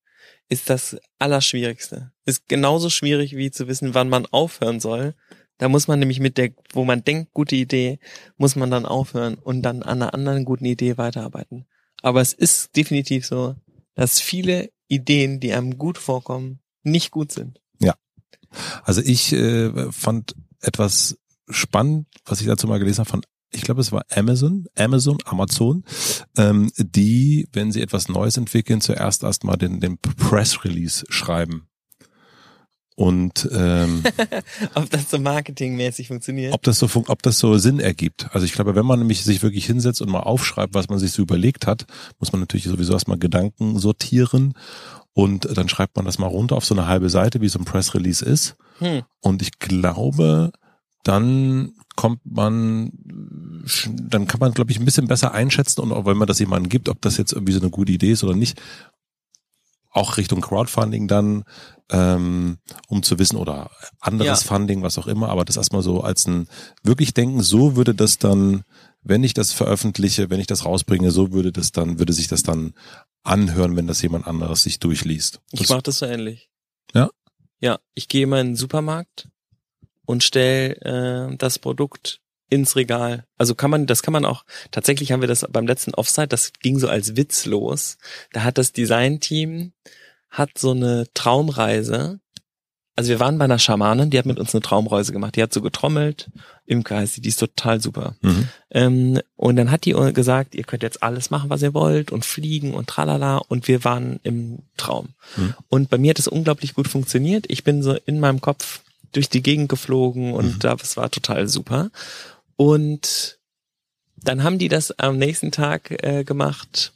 [0.48, 2.12] ist das Allerschwierigste.
[2.24, 5.14] Ist genauso schwierig wie zu wissen, wann man aufhören soll.
[5.58, 7.98] Da muss man nämlich mit der, wo man denkt, gute Idee,
[8.36, 11.66] muss man dann aufhören und dann an einer anderen guten Idee weiterarbeiten.
[12.02, 13.54] Aber es ist definitiv so,
[13.94, 17.60] dass viele Ideen, die einem gut vorkommen, nicht gut sind.
[18.82, 21.18] also ich äh, fand etwas
[21.48, 23.22] spannend, was ich dazu mal gelesen habe von,
[23.54, 25.84] ich glaube es war Amazon, Amazon, Amazon,
[26.36, 31.68] ähm, die, wenn sie etwas Neues entwickeln, zuerst erstmal den, den Press Release schreiben.
[32.96, 34.04] Und ähm,
[34.74, 36.54] ob das so marketingmäßig funktioniert.
[36.54, 38.28] ob das so ob das so Sinn ergibt.
[38.32, 41.10] Also ich glaube, wenn man nämlich sich wirklich hinsetzt und mal aufschreibt, was man sich
[41.10, 41.86] so überlegt hat,
[42.20, 44.54] muss man natürlich sowieso erstmal Gedanken sortieren
[45.12, 47.64] und dann schreibt man das mal runter auf so eine halbe Seite, wie so ein
[47.64, 48.56] Press Release ist.
[48.78, 49.02] Hm.
[49.20, 50.52] Und ich glaube,
[51.04, 52.90] dann kommt man,
[53.86, 56.68] dann kann man, glaube ich, ein bisschen besser einschätzen und auch wenn man das jemandem
[56.68, 58.60] gibt, ob das jetzt irgendwie so eine gute Idee ist oder nicht.
[59.90, 61.44] Auch Richtung Crowdfunding dann,
[61.90, 64.48] ähm, um zu wissen, oder anderes Ja.
[64.48, 66.48] Funding, was auch immer, aber das erstmal so als ein
[66.82, 68.64] wirklich denken, so würde das dann,
[69.02, 72.42] wenn ich das veröffentliche, wenn ich das rausbringe, so würde das dann, würde sich das
[72.42, 72.74] dann
[73.22, 75.40] anhören, wenn das jemand anderes sich durchliest.
[75.52, 76.50] Ich Das- mache das so ähnlich.
[76.92, 77.08] Ja?
[77.60, 79.28] Ja, ich gehe mal in den Supermarkt
[80.06, 83.26] und stell äh, das Produkt ins Regal.
[83.36, 86.52] Also kann man, das kann man auch, tatsächlich haben wir das beim letzten Offsite, das
[86.52, 87.98] ging so als Witz los.
[88.32, 89.72] Da hat das Designteam,
[90.30, 92.20] hat so eine Traumreise.
[92.96, 95.34] Also wir waren bei einer Schamanin, die hat mit uns eine Traumreise gemacht.
[95.34, 96.30] Die hat so getrommelt.
[96.64, 98.14] Imke heißt die, die ist total super.
[98.22, 98.48] Mhm.
[98.70, 102.24] Ähm, und dann hat die gesagt, ihr könnt jetzt alles machen, was ihr wollt und
[102.24, 103.38] fliegen und tralala.
[103.38, 105.08] Und wir waren im Traum.
[105.36, 105.54] Mhm.
[105.68, 107.46] Und bei mir hat es unglaublich gut funktioniert.
[107.48, 108.83] Ich bin so in meinem Kopf
[109.14, 110.58] durch die Gegend geflogen und Mhm.
[110.60, 111.90] das war total super.
[112.56, 113.38] Und
[114.16, 116.92] dann haben die das am nächsten Tag äh, gemacht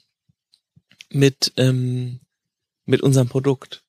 [1.11, 2.21] mit, ähm,
[2.87, 3.83] mit unserem Produkt.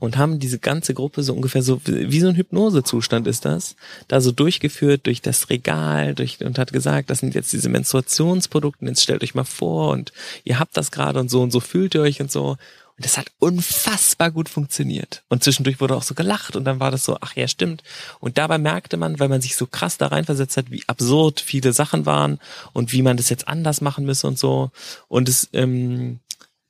[0.00, 3.74] Und haben diese ganze Gruppe so ungefähr so, wie so ein Hypnosezustand ist das,
[4.08, 8.84] da so durchgeführt durch das Regal, durch, und hat gesagt, das sind jetzt diese Menstruationsprodukte,
[8.84, 10.12] jetzt stellt euch mal vor und
[10.42, 12.56] ihr habt das gerade und so und so fühlt ihr euch und so.
[12.96, 15.24] Und das hat unfassbar gut funktioniert.
[15.28, 17.82] Und zwischendurch wurde auch so gelacht und dann war das so, ach ja, stimmt.
[18.20, 21.72] Und dabei merkte man, weil man sich so krass da reinversetzt hat, wie absurd viele
[21.72, 22.38] Sachen waren
[22.72, 24.70] und wie man das jetzt anders machen müsse und so.
[25.08, 26.20] Und es, ähm,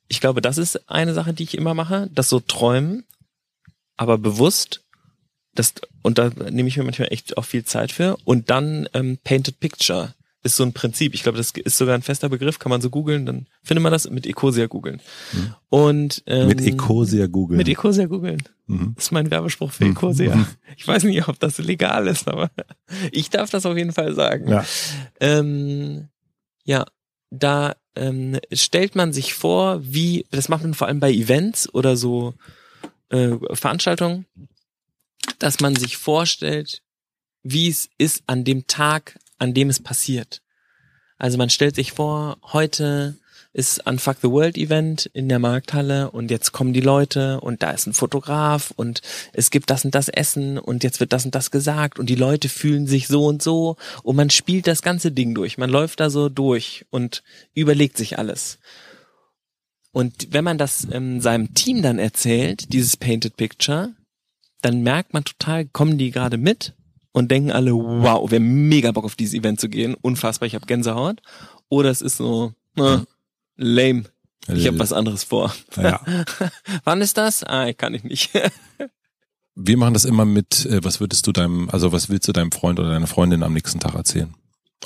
[0.07, 3.03] ich glaube, das ist eine Sache, die ich immer mache, das so träumen,
[3.95, 4.81] aber bewusst.
[5.53, 8.17] Das, und da nehme ich mir manchmal echt auch viel Zeit für.
[8.25, 10.15] Und dann ähm, Painted Picture
[10.45, 11.15] ist so ein Prinzip.
[11.15, 13.91] Ich glaube, das ist sogar ein fester Begriff, kann man so googeln, dann findet man
[13.91, 15.01] das mit Ecosia googeln.
[15.69, 17.57] Und ähm, Mit Ecosia Google.
[17.57, 18.43] mit Ecosia googeln.
[18.67, 18.93] Mhm.
[18.95, 20.47] Das ist mein Werbespruch für Ecosia.
[20.77, 22.51] Ich weiß nicht, ob das legal ist, aber
[23.11, 24.49] ich darf das auf jeden Fall sagen.
[24.49, 24.65] Ja.
[25.19, 26.09] Ähm,
[26.63, 26.85] ja,
[27.31, 31.97] da ähm, stellt man sich vor, wie, das macht man vor allem bei Events oder
[31.97, 32.33] so
[33.09, 34.25] äh, Veranstaltungen,
[35.39, 36.81] dass man sich vorstellt,
[37.41, 40.41] wie es ist an dem Tag, an dem es passiert.
[41.17, 43.15] Also man stellt sich vor, heute
[43.55, 47.63] ist ein Fuck the World Event in der Markthalle und jetzt kommen die Leute und
[47.63, 51.23] da ist ein Fotograf und es gibt das und das Essen und jetzt wird das
[51.23, 54.81] und das gesagt und die Leute fühlen sich so und so und man spielt das
[54.81, 55.57] ganze Ding durch.
[55.57, 57.23] Man läuft da so durch und
[57.53, 58.59] überlegt sich alles.
[59.93, 63.93] Und wenn man das ähm, seinem Team dann erzählt, dieses Painted Picture,
[64.61, 66.73] dann merkt man total, kommen die gerade mit
[67.15, 70.53] und denken alle, wow, wir haben mega Bock auf dieses Event zu gehen, unfassbar, ich
[70.53, 71.21] habe Gänsehaut.
[71.69, 72.97] Oder es ist so, äh,
[73.55, 74.03] lame,
[74.49, 75.55] ich habe was anderes vor.
[75.77, 76.01] Ja.
[76.83, 77.45] Wann ist das?
[77.45, 78.31] Ah, kann ich nicht.
[79.55, 82.51] Wir machen das immer mit, äh, was würdest du deinem, also was willst du deinem
[82.51, 84.35] Freund oder deiner Freundin am nächsten Tag erzählen?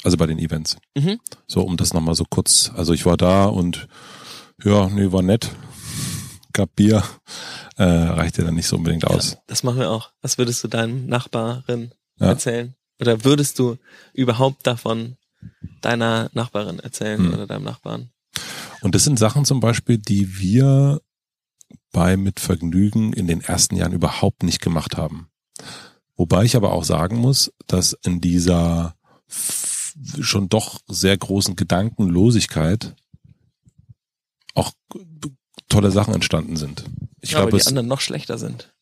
[0.04, 0.78] Also bei den Events.
[0.96, 1.20] Mhm.
[1.48, 3.88] So, um das nochmal so kurz, also ich war da und
[4.64, 5.50] ja, nee, war nett.
[6.54, 7.04] Gab Bier.
[7.78, 9.40] Äh, reichte dann nicht so unbedingt aus.
[9.48, 10.12] Das machen wir auch.
[10.22, 12.28] Was würdest du deinem Nachbarin Ja.
[12.28, 12.76] erzählen?
[13.00, 13.78] Oder würdest du
[14.14, 15.16] überhaupt davon
[15.82, 17.34] deiner Nachbarin erzählen Hm.
[17.34, 18.10] oder deinem Nachbarn?
[18.82, 21.02] Und das sind Sachen zum Beispiel, die wir
[21.92, 25.30] bei Mit Vergnügen in den ersten Jahren überhaupt nicht gemacht haben.
[26.16, 28.96] Wobei ich aber auch sagen muss, dass in dieser
[30.22, 32.96] schon doch sehr großen Gedankenlosigkeit
[34.54, 34.72] auch
[35.68, 36.86] tolle Sachen entstanden sind.
[37.22, 38.74] Ich ja, glaube, die es, anderen noch schlechter sind.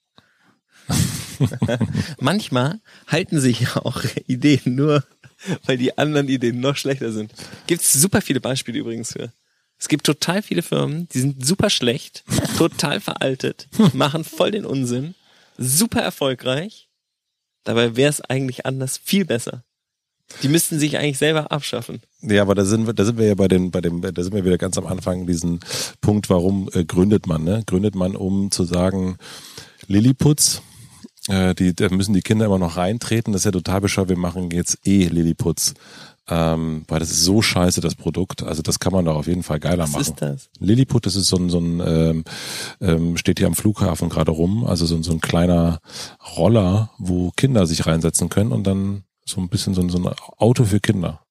[2.20, 5.04] Manchmal halten sich auch Ideen nur,
[5.66, 7.32] weil die anderen Ideen noch schlechter sind.
[7.68, 9.32] Gibt es super viele Beispiele übrigens für.
[9.80, 12.24] Es gibt total viele Firmen, die sind super schlecht,
[12.58, 15.14] total veraltet, machen voll den Unsinn,
[15.58, 16.90] super erfolgreich.
[17.64, 19.64] Dabei wäre es eigentlich anders viel besser.
[20.44, 22.02] Die müssten sich eigentlich selber abschaffen.
[22.22, 24.34] Ja, aber da sind wir, da sind wir ja bei den, bei dem, da sind
[24.34, 25.62] wir wieder ganz am Anfang diesen
[26.02, 27.64] Punkt, warum äh, gründet man, ne?
[27.66, 29.18] Gründet man, um zu sagen,
[29.88, 30.62] Lilliputz,
[31.28, 34.18] äh, die, da müssen die Kinder immer noch reintreten, das ist ja total bescheuert, wir
[34.18, 35.74] machen jetzt eh Lilliputz.
[36.30, 38.44] Ähm, weil das ist so scheiße, das Produkt.
[38.44, 40.02] Also das kann man doch auf jeden Fall geiler Was machen.
[40.02, 40.50] ist das?
[40.60, 42.24] Lilliput, das ist so ein, so ein ähm,
[42.82, 45.80] ähm, steht hier am Flughafen gerade rum, also so, ein- so ein kleiner
[46.36, 50.14] Roller, wo Kinder sich reinsetzen können und dann so ein bisschen so ein, so ein
[50.38, 51.22] Auto für Kinder.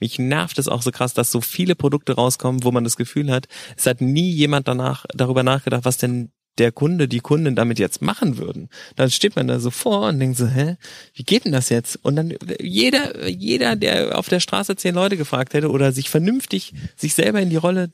[0.00, 3.30] Mich nervt es auch so krass, dass so viele Produkte rauskommen, wo man das Gefühl
[3.30, 7.78] hat, es hat nie jemand danach darüber nachgedacht, was denn der Kunde, die Kundin damit
[7.78, 10.76] jetzt machen würden, dann steht man da so vor und denkt so, hä,
[11.14, 11.98] wie geht denn das jetzt?
[12.02, 16.74] Und dann jeder, jeder, der auf der Straße zehn Leute gefragt hätte oder sich vernünftig
[16.96, 17.90] sich selber in die Rolle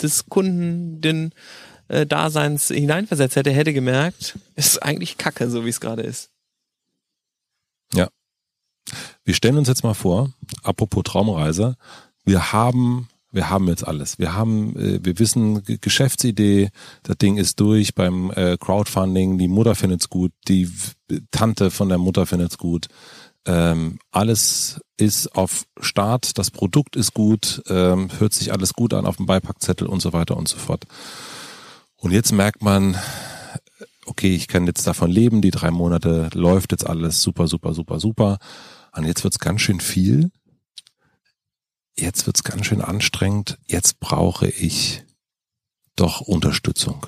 [0.00, 1.32] des Kunden, den
[1.88, 6.30] äh, Daseins hineinversetzt hätte, hätte gemerkt, ist eigentlich Kacke, so wie es gerade ist.
[7.94, 8.08] Ja.
[9.24, 10.32] Wir stellen uns jetzt mal vor,
[10.62, 11.76] apropos Traumreise,
[12.24, 14.18] wir haben wir haben jetzt alles.
[14.18, 16.70] Wir haben, äh, wir wissen Geschäftsidee,
[17.02, 20.70] das Ding ist durch beim äh, Crowdfunding, die Mutter findet's gut, die
[21.30, 22.86] Tante von der Mutter findet's gut.
[23.44, 29.06] Ähm, alles ist auf Start, das Produkt ist gut, ähm, hört sich alles gut an
[29.06, 30.84] auf dem Beipackzettel und so weiter und so fort.
[31.96, 32.96] Und jetzt merkt man,
[34.06, 37.98] okay, ich kann jetzt davon leben, die drei Monate läuft jetzt alles super, super, super,
[37.98, 38.38] super.
[38.94, 40.30] Und jetzt wird's ganz schön viel
[41.96, 45.04] jetzt wird's ganz schön anstrengend, jetzt brauche ich
[45.96, 47.06] doch Unterstützung.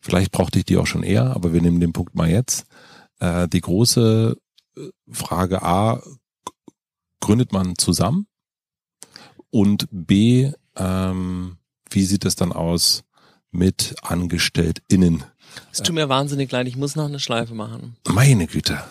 [0.00, 2.66] Vielleicht brauchte ich die auch schon eher, aber wir nehmen den Punkt mal jetzt.
[3.18, 4.36] Äh, die große
[4.76, 6.02] äh, Frage A,
[7.20, 8.26] gründet man zusammen?
[9.50, 11.58] Und B, ähm,
[11.90, 13.04] wie sieht es dann aus
[13.50, 15.24] mit AngestelltInnen?
[15.72, 17.96] Es tut mir wahnsinnig leid, ich muss noch eine Schleife machen.
[18.08, 18.82] Meine Güte.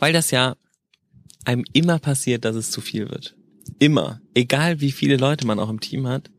[0.00, 0.56] Weil das ja
[1.44, 3.37] einem immer passiert, dass es zu viel wird
[3.78, 6.30] immer, egal wie viele Leute man auch im Team hat,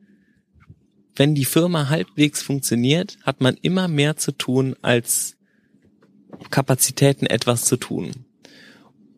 [1.16, 5.36] wenn die Firma halbwegs funktioniert, hat man immer mehr zu tun als
[6.50, 8.12] Kapazitäten etwas zu tun.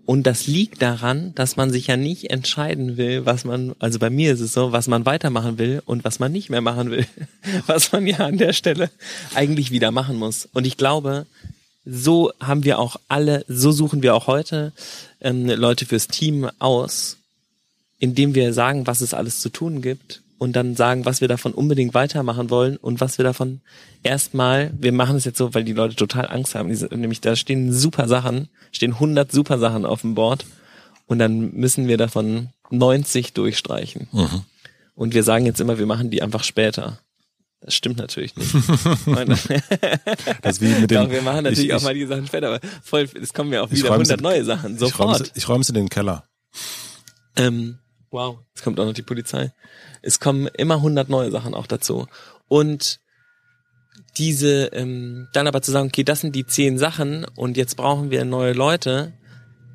[0.05, 4.09] Und das liegt daran, dass man sich ja nicht entscheiden will, was man, also bei
[4.09, 7.05] mir ist es so, was man weitermachen will und was man nicht mehr machen will,
[7.67, 8.89] was man ja an der Stelle
[9.35, 10.49] eigentlich wieder machen muss.
[10.53, 11.27] Und ich glaube,
[11.85, 14.73] so haben wir auch alle, so suchen wir auch heute
[15.21, 17.17] ähm, Leute fürs Team aus,
[18.01, 21.53] indem wir sagen, was es alles zu tun gibt und dann sagen, was wir davon
[21.53, 23.61] unbedingt weitermachen wollen und was wir davon
[24.01, 27.35] erstmal, wir machen es jetzt so, weil die Leute total Angst haben, diese, nämlich da
[27.35, 30.47] stehen super Sachen, stehen 100 super Sachen auf dem Board
[31.05, 34.07] und dann müssen wir davon 90 durchstreichen.
[34.11, 34.41] Mhm.
[34.95, 36.97] Und wir sagen jetzt immer, wir machen die einfach später.
[37.59, 38.51] Das stimmt natürlich nicht.
[40.41, 42.59] das wie mit den, Doch, wir machen natürlich ich, auch mal die Sachen später, aber
[42.81, 45.31] voll, es kommen ja auch wieder 100 neue Sachen, sofort.
[45.35, 46.23] Ich räume sie in den Keller.
[47.35, 47.77] Ähm,
[48.11, 49.53] Wow, jetzt kommt auch noch die Polizei.
[50.01, 52.07] Es kommen immer 100 neue Sachen auch dazu.
[52.49, 52.99] Und
[54.17, 58.11] diese, ähm, dann aber zu sagen, okay, das sind die zehn Sachen und jetzt brauchen
[58.11, 59.13] wir neue Leute,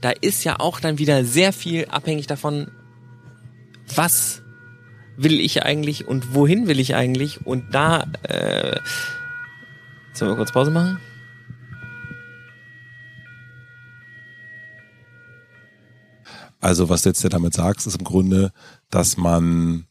[0.03, 2.71] da ist ja auch dann wieder sehr viel abhängig davon,
[3.95, 4.43] was
[5.17, 8.79] will ich eigentlich und wohin will ich eigentlich und da, äh,
[10.13, 11.01] sollen wir kurz Pause machen?
[16.61, 18.53] Also was jetzt ja damit sagst, ist im Grunde,
[18.91, 19.87] dass man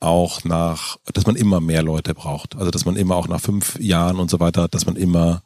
[0.00, 2.56] auch nach, dass man immer mehr Leute braucht.
[2.56, 5.42] Also dass man immer auch nach fünf Jahren und so weiter, dass man immer,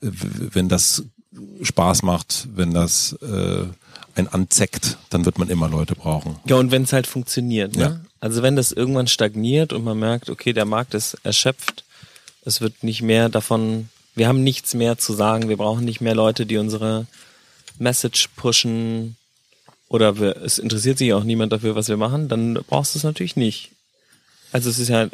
[0.00, 1.04] wenn das
[1.62, 3.64] Spaß macht, wenn das äh,
[4.14, 6.36] ein anzeckt, dann wird man immer Leute brauchen.
[6.46, 7.82] Ja, und wenn es halt funktioniert, ne?
[7.82, 8.00] Ja.
[8.18, 11.84] Also wenn das irgendwann stagniert und man merkt, okay, der Markt ist erschöpft,
[12.44, 16.14] es wird nicht mehr davon, wir haben nichts mehr zu sagen, wir brauchen nicht mehr
[16.14, 17.06] Leute, die unsere
[17.78, 19.16] Message pushen,
[19.88, 23.04] oder wir, es interessiert sich auch niemand dafür, was wir machen, dann brauchst du es
[23.04, 23.70] natürlich nicht.
[24.52, 25.08] Also es ist ja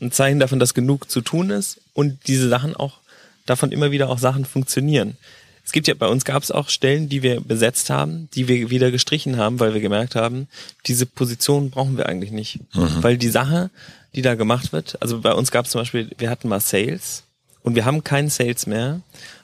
[0.00, 2.98] ein Zeichen davon, dass genug zu tun ist und diese Sachen auch,
[3.46, 5.16] davon immer wieder auch Sachen funktionieren.
[5.64, 8.70] Es gibt ja, bei uns gab es auch Stellen, die wir besetzt haben, die wir
[8.70, 10.46] wieder gestrichen haben, weil wir gemerkt haben,
[10.86, 12.60] diese Position brauchen wir eigentlich nicht.
[12.74, 13.02] Mhm.
[13.02, 13.70] Weil die Sache,
[14.14, 17.24] die da gemacht wird, also bei uns gab es zum Beispiel, wir hatten mal Sales
[17.62, 19.00] und wir haben keinen Sales mehr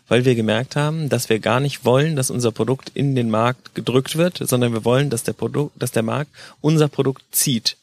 [0.09, 3.74] weil wir gemerkt haben, dass wir gar nicht wollen, dass unser Produkt in den Markt
[3.74, 6.30] gedrückt wird, sondern wir wollen, dass der Produkt, dass der Markt
[6.61, 7.76] unser Produkt zieht.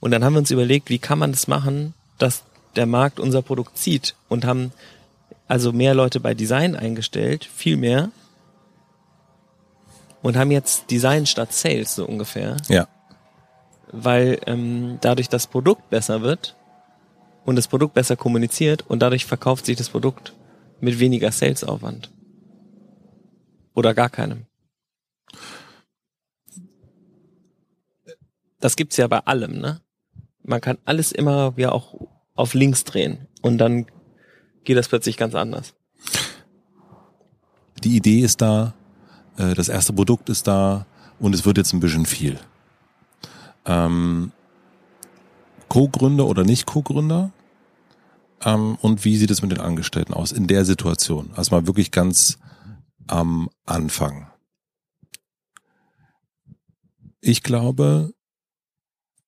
[0.00, 2.44] Und dann haben wir uns überlegt, wie kann man das machen, dass
[2.76, 4.72] der Markt unser Produkt zieht und haben
[5.48, 8.10] also mehr Leute bei Design eingestellt, viel mehr
[10.22, 12.56] und haben jetzt Design statt Sales so ungefähr.
[12.68, 12.88] Ja.
[13.92, 16.56] Weil ähm, dadurch das Produkt besser wird
[17.44, 20.32] und das Produkt besser kommuniziert und dadurch verkauft sich das Produkt
[20.80, 22.12] mit weniger Salesaufwand.
[23.74, 24.46] Oder gar keinem.
[28.60, 29.80] Das gibt's ja bei allem, ne?
[30.42, 31.94] Man kann alles immer wieder auch
[32.34, 33.86] auf links drehen und dann
[34.64, 35.74] geht das plötzlich ganz anders.
[37.84, 38.74] Die Idee ist da,
[39.36, 40.86] äh, das erste Produkt ist da
[41.18, 42.38] und es wird jetzt ein bisschen viel.
[43.64, 44.32] Ähm,
[45.68, 47.32] Co-Gründer oder nicht Co-Gründer?
[48.42, 51.30] Ähm, und wie sieht es mit den Angestellten aus in der Situation?
[51.34, 52.38] Also mal wirklich ganz
[53.06, 54.30] am Anfang.
[57.20, 58.12] Ich glaube,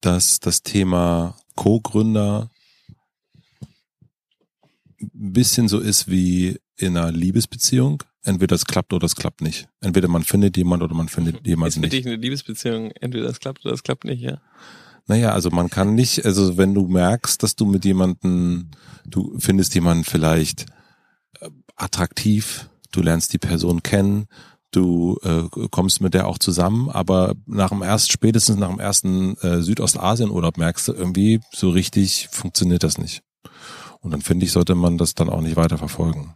[0.00, 2.50] dass das Thema Co-Gründer
[5.00, 8.02] ein bisschen so ist wie in einer Liebesbeziehung.
[8.22, 9.68] Entweder es klappt oder es klappt nicht.
[9.80, 11.92] Entweder man findet jemand oder man findet jemanden Ist für nicht.
[11.92, 14.40] dich eine Liebesbeziehung, entweder es klappt oder es klappt nicht, ja.
[15.08, 18.70] Naja, also man kann nicht, also wenn du merkst, dass du mit jemanden,
[19.06, 20.66] du findest jemanden vielleicht
[21.40, 24.26] äh, attraktiv, du lernst die Person kennen,
[24.70, 29.36] du äh, kommst mit der auch zusammen, aber nach dem erst spätestens nach dem ersten
[29.38, 33.22] äh, Südostasien-Urlaub merkst du irgendwie so richtig funktioniert das nicht.
[34.00, 36.34] Und dann finde ich, sollte man das dann auch nicht weiter verfolgen.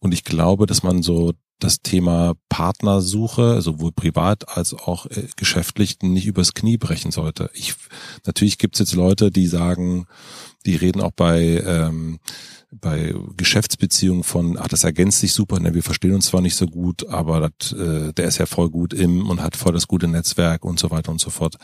[0.00, 5.98] Und ich glaube, dass man so das Thema Partnersuche, sowohl privat als auch äh, geschäftlich,
[6.02, 7.50] nicht übers Knie brechen sollte.
[7.52, 7.74] Ich,
[8.26, 10.06] natürlich gibt es jetzt Leute, die sagen,
[10.66, 12.20] die reden auch bei, ähm,
[12.70, 16.66] bei Geschäftsbeziehungen von, ach, das ergänzt sich super, ne, wir verstehen uns zwar nicht so
[16.66, 20.06] gut, aber das, äh, der ist ja voll gut im und hat voll das gute
[20.06, 21.56] Netzwerk und so weiter und so fort.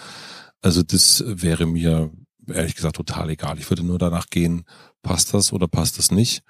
[0.60, 2.10] Also das wäre mir
[2.48, 3.58] ehrlich gesagt total egal.
[3.58, 4.64] Ich würde nur danach gehen,
[5.02, 6.42] passt das oder passt das nicht?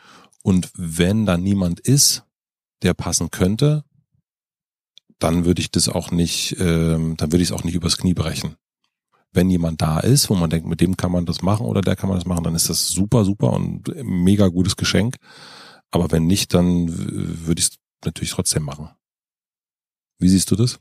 [0.42, 2.24] Und wenn da niemand ist,
[2.82, 3.84] der passen könnte,
[5.18, 8.14] dann würde ich das auch nicht, ähm, dann würde ich es auch nicht übers Knie
[8.14, 8.56] brechen.
[9.32, 11.96] Wenn jemand da ist, wo man denkt, mit dem kann man das machen oder der
[11.96, 15.16] kann man das machen, dann ist das super, super und mega gutes Geschenk.
[15.90, 18.90] Aber wenn nicht, dann würde ich es natürlich trotzdem machen.
[20.18, 20.78] Wie siehst du das?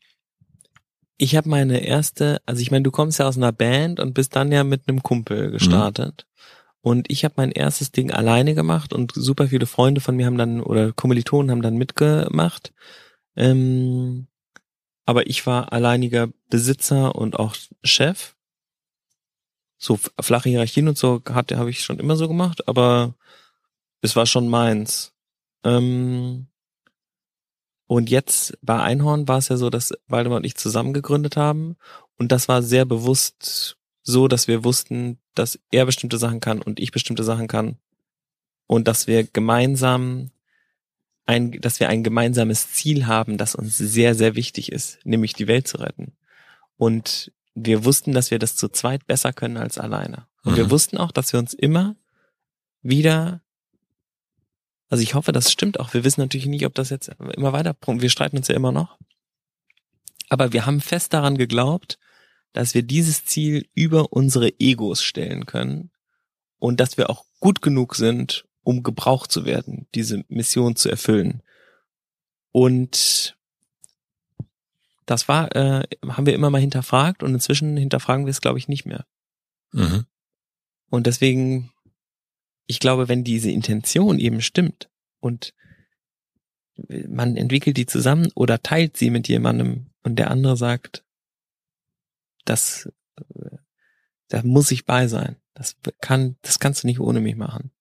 [1.18, 4.36] Ich habe meine erste, also ich meine, du kommst ja aus einer Band und bist
[4.36, 6.28] dann ja mit einem Kumpel gestartet.
[6.84, 10.38] Und ich habe mein erstes Ding alleine gemacht und super viele Freunde von mir haben
[10.38, 12.74] dann oder Kommilitonen haben dann mitgemacht.
[13.38, 14.28] Ähm,
[15.06, 17.56] aber ich war alleiniger Besitzer und auch
[17.86, 18.36] Chef.
[19.78, 23.16] So flache Hierarchien und so hatte habe ich schon immer so gemacht, aber
[24.02, 25.14] es war schon meins.
[25.64, 26.48] Ähm,
[27.88, 31.78] und jetzt bei Einhorn war es ja so, dass Waldemar und ich zusammen gegründet haben.
[32.18, 36.80] Und das war sehr bewusst so, dass wir wussten, dass er bestimmte Sachen kann und
[36.80, 37.78] ich bestimmte Sachen kann.
[38.68, 40.32] Und dass wir gemeinsam
[41.26, 45.48] ein, dass wir ein gemeinsames Ziel haben, das uns sehr, sehr wichtig ist, nämlich die
[45.48, 46.14] Welt zu retten.
[46.78, 50.28] Und wir wussten, dass wir das zu zweit besser können als alleine.
[50.44, 50.72] Und wir Mhm.
[50.72, 51.96] wussten auch, dass wir uns immer
[52.82, 53.42] wieder
[54.94, 55.96] also ich hoffe, das stimmt auch.
[55.96, 59.00] Wir wissen natürlich nicht, ob das jetzt immer weiter, wir streiten uns ja immer noch.
[60.30, 61.98] Aber wir haben fest daran geglaubt,
[62.54, 65.92] dass wir dieses Ziel über unsere Egos stellen können
[66.60, 71.42] und dass wir auch gut genug sind, um gebraucht zu werden, diese Mission zu erfüllen.
[72.52, 73.36] Und
[75.06, 78.68] das war, äh, haben wir immer mal hinterfragt und inzwischen hinterfragen wir es, glaube ich,
[78.68, 79.06] nicht mehr.
[79.74, 80.06] Mhm.
[80.90, 81.72] Und deswegen,
[82.68, 84.90] ich glaube, wenn diese Intention eben stimmt
[85.20, 85.54] und
[87.08, 91.04] man entwickelt die zusammen oder teilt sie mit jemandem und der andere sagt,
[92.46, 92.90] das,
[93.36, 93.58] äh,
[94.30, 95.36] da muss ich bei sein.
[95.54, 97.72] Das kann, das kannst du nicht ohne mich machen.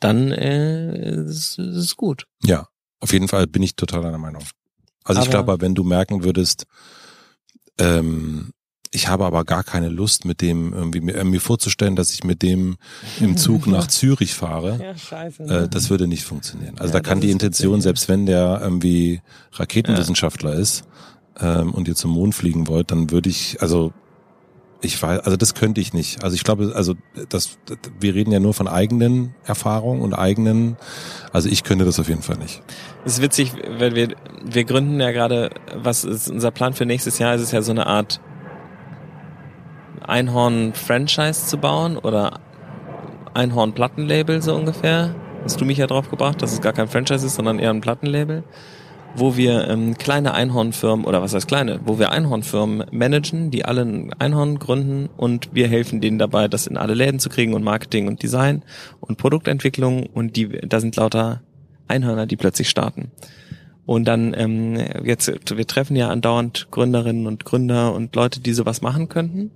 [0.00, 2.26] Dann äh, ist es gut.
[2.44, 2.68] Ja,
[3.00, 4.42] auf jeden Fall bin ich total deiner Meinung.
[5.04, 6.66] Also ich Aber- glaube, wenn du merken würdest,
[7.78, 8.52] ähm,
[8.90, 12.24] ich habe aber gar keine Lust, mit dem irgendwie mir, äh, mir vorzustellen, dass ich
[12.24, 12.76] mit dem
[13.20, 14.78] im Zug nach Zürich fahre.
[14.82, 15.42] Ja, scheiße.
[15.44, 16.78] Äh, das würde nicht funktionieren.
[16.78, 17.80] Also Ja, da kann die Intention, ja.
[17.82, 19.20] selbst wenn der irgendwie
[19.52, 20.84] Raketenwissenschaftler ist
[21.40, 23.92] ähm, und ihr zum Mond fliegen wollt, dann würde ich, also
[24.80, 26.22] ich weiß, also das könnte ich nicht.
[26.22, 26.94] Also ich glaube, also
[27.28, 27.58] das,
[27.98, 30.76] wir reden ja nur von eigenen Erfahrungen und eigenen,
[31.32, 32.62] also ich könnte das auf jeden Fall nicht.
[33.04, 34.14] Es ist witzig, weil wir,
[34.44, 37.34] wir gründen ja gerade, was ist unser Plan für nächstes Jahr?
[37.34, 38.20] Ist es ja so eine Art
[40.06, 42.40] Einhorn-Franchise zu bauen oder
[43.34, 45.14] Einhorn-Plattenlabel so ungefähr.
[45.44, 47.80] Hast du mich ja drauf gebracht, dass es gar kein Franchise ist, sondern eher ein
[47.80, 48.42] Plattenlabel,
[49.18, 53.82] wo wir ähm, kleine Einhornfirmen oder was heißt kleine, wo wir Einhornfirmen managen, die alle
[53.82, 57.62] ein Einhorn gründen und wir helfen denen dabei, das in alle Läden zu kriegen und
[57.62, 58.62] Marketing und Design
[59.00, 61.42] und Produktentwicklung und die, da sind lauter
[61.86, 63.10] Einhörner, die plötzlich starten.
[63.86, 68.82] Und dann ähm, jetzt, wir treffen ja andauernd Gründerinnen und Gründer und Leute, die sowas
[68.82, 69.50] machen könnten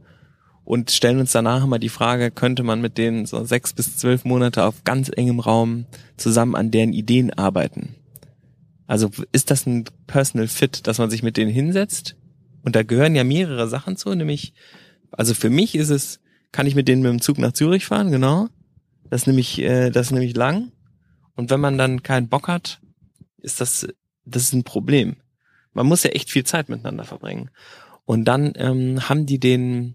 [0.64, 4.24] und stellen uns danach immer die Frage, könnte man mit denen so sechs bis zwölf
[4.24, 5.86] Monate auf ganz engem Raum
[6.16, 7.94] zusammen an deren Ideen arbeiten?
[8.92, 12.14] Also ist das ein Personal Fit, dass man sich mit denen hinsetzt?
[12.62, 14.52] Und da gehören ja mehrere Sachen zu, nämlich,
[15.10, 16.20] also für mich ist es,
[16.52, 18.48] kann ich mit denen mit dem Zug nach Zürich fahren, genau.
[19.08, 20.72] Das ist nämlich, äh, das ist nämlich lang.
[21.36, 22.82] Und wenn man dann keinen Bock hat,
[23.38, 23.88] ist das,
[24.26, 25.16] das ist ein Problem.
[25.72, 27.48] Man muss ja echt viel Zeit miteinander verbringen.
[28.04, 29.94] Und dann ähm, haben die den,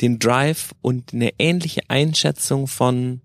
[0.00, 3.22] den Drive und eine ähnliche Einschätzung von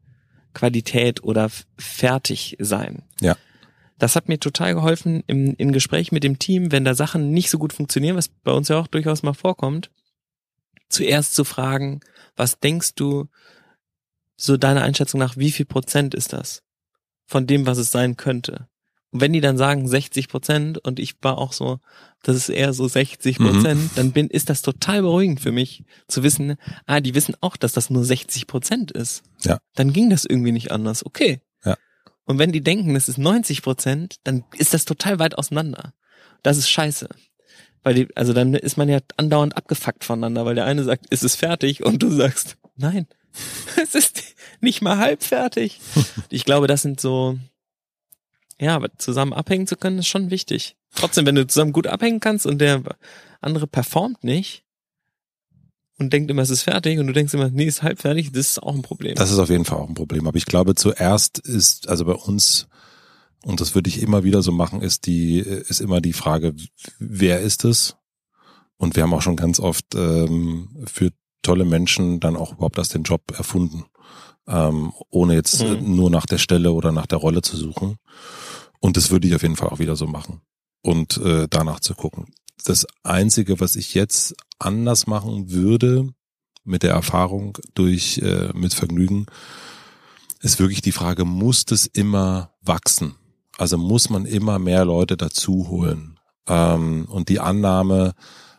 [0.55, 3.03] Qualität oder fertig sein.
[3.21, 3.37] Ja.
[3.99, 7.49] Das hat mir total geholfen im, im Gespräch mit dem Team, wenn da Sachen nicht
[7.49, 9.91] so gut funktionieren, was bei uns ja auch durchaus mal vorkommt,
[10.87, 11.99] zuerst zu fragen,
[12.35, 13.27] was denkst du,
[14.37, 16.63] so deiner Einschätzung nach, wie viel Prozent ist das
[17.25, 18.67] von dem, was es sein könnte?
[19.11, 21.79] Und wenn die dann sagen 60 Prozent und ich war auch so,
[22.21, 23.89] das ist eher so 60 Prozent, mhm.
[23.95, 27.73] dann bin, ist das total beruhigend für mich zu wissen, ah, die wissen auch, dass
[27.73, 29.23] das nur 60 Prozent ist.
[29.43, 29.57] Ja.
[29.75, 31.05] Dann ging das irgendwie nicht anders.
[31.05, 31.41] Okay.
[32.29, 35.95] Und wenn die denken, es ist 90 Prozent, dann ist das total weit auseinander.
[36.43, 37.09] Das ist scheiße.
[37.81, 41.23] Weil die, also dann ist man ja andauernd abgefuckt voneinander, weil der eine sagt, ist
[41.23, 43.07] es fertig und du sagst, nein,
[43.81, 44.21] es ist
[44.61, 45.79] nicht mal halb fertig.
[46.29, 47.39] Ich glaube, das sind so,
[48.59, 50.75] ja, aber zusammen abhängen zu können, ist schon wichtig.
[50.93, 52.83] Trotzdem, wenn du zusammen gut abhängen kannst und der
[53.41, 54.63] andere performt nicht
[55.99, 58.51] und denkt immer, es ist fertig und du denkst immer, nee, ist halb fertig, das
[58.51, 59.15] ist auch ein Problem.
[59.15, 60.27] Das ist auf jeden Fall auch ein Problem.
[60.27, 62.67] Aber ich glaube, zuerst ist, also bei uns,
[63.43, 66.55] und das würde ich immer wieder so machen, ist die, ist immer die Frage,
[66.99, 67.97] wer ist es?
[68.77, 72.93] Und wir haben auch schon ganz oft ähm, für tolle Menschen dann auch überhaupt erst
[72.93, 73.85] den Job erfunden,
[74.47, 75.95] ähm, ohne jetzt mhm.
[75.95, 77.97] nur nach der Stelle oder nach der Rolle zu suchen.
[78.79, 80.41] Und das würde ich auf jeden Fall auch wieder so machen
[80.81, 82.27] und äh, danach zu gucken.
[82.63, 86.13] Das Einzige, was ich jetzt anders machen würde
[86.63, 89.25] mit der Erfahrung durch äh, mit Vergnügen,
[90.41, 93.15] ist wirklich die Frage, muss das immer wachsen?
[93.57, 96.19] Also muss man immer mehr Leute dazu holen?
[96.47, 98.13] Ähm, und die Annahme,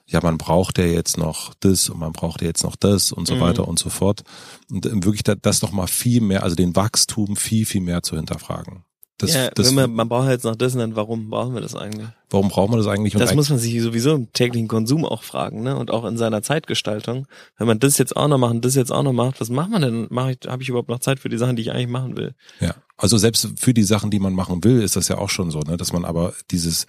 [0.07, 3.27] ja, man braucht ja jetzt noch das und man braucht ja jetzt noch das und
[3.27, 3.41] so mhm.
[3.41, 4.23] weiter und so fort.
[4.71, 8.85] Und wirklich das noch mal viel mehr, also den Wachstum viel, viel mehr zu hinterfragen.
[9.21, 12.09] Das, ja, das, man, man braucht jetzt noch das, dann warum brauchen wir das eigentlich?
[12.31, 13.15] Warum braucht man das eigentlich?
[13.15, 15.77] Und das muss man sich sowieso im täglichen Konsum auch fragen, ne?
[15.77, 17.27] Und auch in seiner Zeitgestaltung.
[17.59, 19.71] Wenn man das jetzt auch noch macht und das jetzt auch noch macht, was macht
[19.71, 20.07] man denn?
[20.09, 22.35] Mach ich, habe ich überhaupt noch Zeit für die Sachen, die ich eigentlich machen will?
[22.61, 25.51] Ja, also selbst für die Sachen, die man machen will, ist das ja auch schon
[25.51, 25.77] so, ne?
[25.77, 26.87] Dass man aber dieses,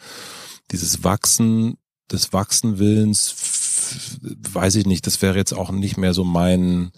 [0.72, 1.76] dieses Wachsen
[2.10, 3.36] des Wachsenwillens,
[4.54, 6.92] weiß ich nicht, das wäre jetzt auch nicht mehr so mein,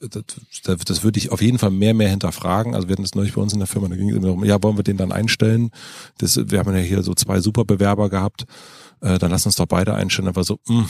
[0.00, 2.74] das, das würde ich auf jeden Fall mehr, mehr hinterfragen.
[2.74, 4.44] Also wir hatten das neulich bei uns in der Firma, da ging es immer darum,
[4.44, 5.70] ja, wollen wir den dann einstellen?
[6.18, 8.46] Das, wir haben ja hier so zwei super Bewerber gehabt,
[9.00, 10.34] äh, dann lass uns doch beide einstellen.
[10.34, 10.88] War so, mh, hm,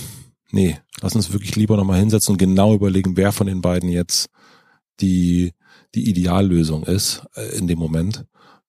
[0.53, 4.29] nee, lass uns wirklich lieber nochmal hinsetzen und genau überlegen, wer von den beiden jetzt
[5.01, 5.53] die,
[5.95, 8.25] die Ideallösung ist äh, in dem Moment.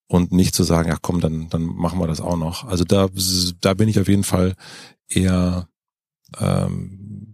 [0.07, 2.65] Und nicht zu sagen, ja komm, dann, dann machen wir das auch noch.
[2.65, 3.09] Also da,
[3.61, 4.55] da bin ich auf jeden Fall
[5.07, 5.69] eher
[6.39, 7.28] ähm,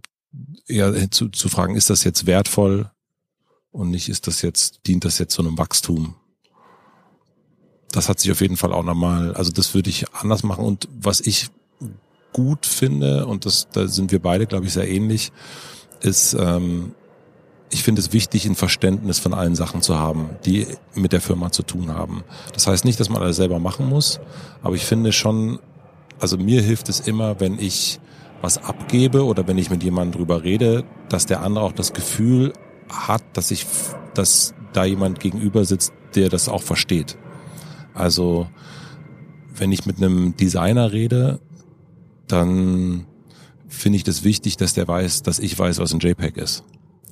[0.66, 2.90] eher zu, zu fragen, ist das jetzt wertvoll
[3.70, 6.16] und nicht, ist das jetzt, dient das jetzt zu einem Wachstum?
[7.92, 10.64] Das hat sich auf jeden Fall auch nochmal, also das würde ich anders machen.
[10.64, 11.48] Und was ich
[12.32, 15.32] gut finde, und das, da sind wir beide, glaube ich, sehr ähnlich,
[16.00, 16.94] ist, ähm,
[17.70, 21.50] ich finde es wichtig, ein Verständnis von allen Sachen zu haben, die mit der Firma
[21.50, 22.24] zu tun haben.
[22.52, 24.20] Das heißt nicht, dass man alles selber machen muss,
[24.62, 25.58] aber ich finde schon,
[26.18, 28.00] also mir hilft es immer, wenn ich
[28.46, 32.52] was abgebe oder wenn ich mit jemandem drüber rede, dass der andere auch das Gefühl
[32.88, 33.66] hat, dass ich,
[34.14, 37.18] dass da jemand gegenüber sitzt, der das auch versteht.
[37.92, 38.46] Also,
[39.56, 41.40] wenn ich mit einem Designer rede,
[42.28, 43.06] dann
[43.66, 46.62] finde ich das wichtig, dass der weiß, dass ich weiß, was ein JPEG ist.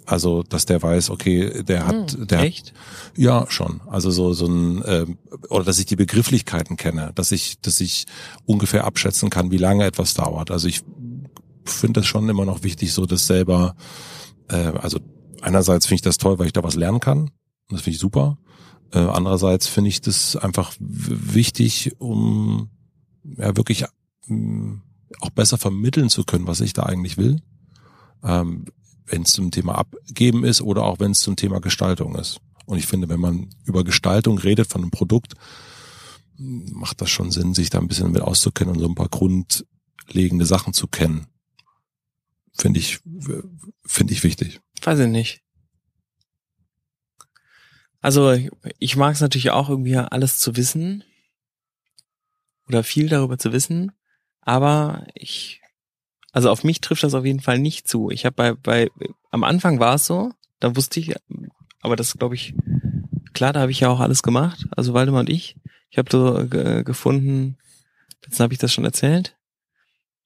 [0.07, 2.69] Also, dass der weiß, okay, der hat, hm, der echt?
[2.69, 3.81] hat, ja schon.
[3.89, 5.07] Also so so ein äh,
[5.49, 8.07] oder dass ich die Begrifflichkeiten kenne, dass ich, dass ich
[8.45, 10.51] ungefähr abschätzen kann, wie lange etwas dauert.
[10.51, 10.83] Also ich
[11.65, 13.75] finde das schon immer noch wichtig, so das selber,
[14.49, 15.01] äh, also
[15.41, 17.31] einerseits finde ich das toll, weil ich da was lernen kann.
[17.69, 18.39] Das finde ich super.
[18.93, 22.71] Äh, andererseits finde ich das einfach wichtig, um
[23.25, 23.85] ja wirklich
[24.29, 24.83] ähm,
[25.21, 27.41] auch besser vermitteln zu können, was ich da eigentlich will.
[28.23, 28.67] Ähm,
[29.07, 32.41] wenn es zum Thema Abgeben ist oder auch wenn es zum Thema Gestaltung ist.
[32.65, 35.35] Und ich finde, wenn man über Gestaltung redet von einem Produkt,
[36.39, 40.47] macht das schon Sinn, sich da ein bisschen mit auszukennen und so ein paar grundlegende
[40.47, 41.27] Sachen zu kennen
[42.55, 43.01] finde ich,
[43.85, 44.61] finde ich wichtig.
[44.83, 45.43] Weiß ich nicht.
[48.01, 48.37] Also
[48.79, 51.05] ich mag es natürlich auch irgendwie alles zu wissen
[52.69, 53.93] oder viel darüber zu wissen,
[54.43, 55.63] aber ich,
[56.31, 58.11] also auf mich trifft das auf jeden Fall nicht zu.
[58.11, 58.91] Ich habe bei, bei,
[59.31, 61.15] am Anfang war es so, da wusste ich,
[61.81, 62.55] aber das glaube ich,
[63.33, 65.57] klar, da habe ich ja auch alles gemacht, also Waldemar und ich.
[65.89, 66.47] Ich habe so
[66.85, 67.57] gefunden,
[68.23, 69.37] jetzt habe ich das schon erzählt,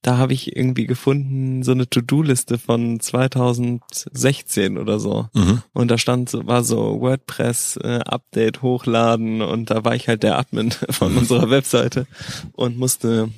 [0.02, 5.28] da habe ich irgendwie gefunden so eine To-Do-Liste von 2016 oder so.
[5.34, 5.62] Mhm.
[5.72, 10.22] Und da stand so, war so WordPress äh, Update hochladen und da war ich halt
[10.22, 11.18] der Admin von mhm.
[11.18, 12.06] unserer Webseite
[12.52, 13.30] und musste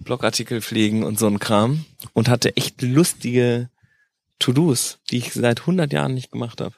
[0.00, 3.70] Blogartikel pflegen und so ein Kram und hatte echt lustige
[4.38, 6.74] To-Dos, die ich seit 100 Jahren nicht gemacht habe.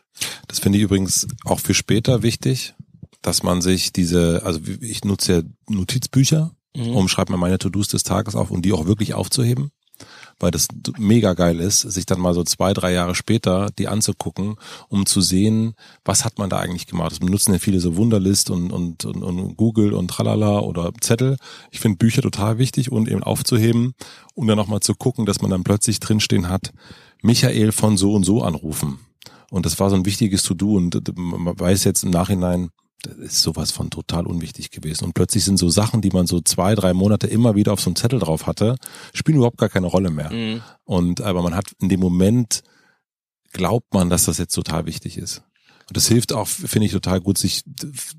[0.46, 2.74] Das finde ich übrigens auch für später wichtig,
[3.20, 6.94] dass man sich diese, also ich nutze ja Notizbücher mhm.
[6.94, 9.70] und schreibe mir meine To-Dos des Tages auf, um die auch wirklich aufzuheben.
[10.40, 14.54] weil das mega geil ist, sich dann mal so zwei, drei Jahre später die anzugucken,
[14.88, 17.10] um zu sehen, was hat man da eigentlich gemacht.
[17.10, 21.36] Das benutzen ja viele so Wunderlist und, und, und, und Google und Tralala oder Zettel.
[21.72, 23.94] Ich finde Bücher total wichtig und eben aufzuheben
[24.34, 26.72] und dann nochmal zu gucken, dass man dann plötzlich drinstehen hat,
[27.22, 29.00] Michael von so und so anrufen.
[29.50, 32.68] Und das war so ein wichtiges To-Do und man weiß jetzt im Nachhinein,
[33.02, 35.04] das ist sowas von total unwichtig gewesen.
[35.04, 37.90] Und plötzlich sind so Sachen, die man so zwei, drei Monate immer wieder auf so
[37.90, 38.76] einem Zettel drauf hatte,
[39.14, 40.32] spielen überhaupt gar keine Rolle mehr.
[40.32, 40.62] Mhm.
[40.84, 42.62] Und aber man hat in dem Moment
[43.52, 45.42] glaubt man, dass das jetzt total wichtig ist.
[45.88, 47.62] Und das hilft auch, finde ich, total gut, sich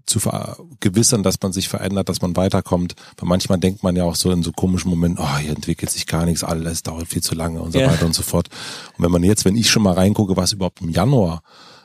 [0.07, 2.95] zu vergewissern, dass man sich verändert, dass man weiterkommt.
[3.17, 6.07] Weil manchmal denkt man ja auch so in so komischen Momenten, oh, hier entwickelt sich
[6.07, 7.91] gar nichts, alles dauert viel zu lange und so ja.
[7.91, 8.49] weiter und so fort.
[8.97, 11.43] Und wenn man jetzt, wenn ich schon mal reingucke, was überhaupt im Januar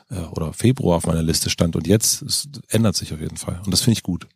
[0.09, 3.61] äh, oder Februar auf meiner Liste stand und jetzt, es ändert sich auf jeden Fall.
[3.65, 4.27] Und das finde ich gut.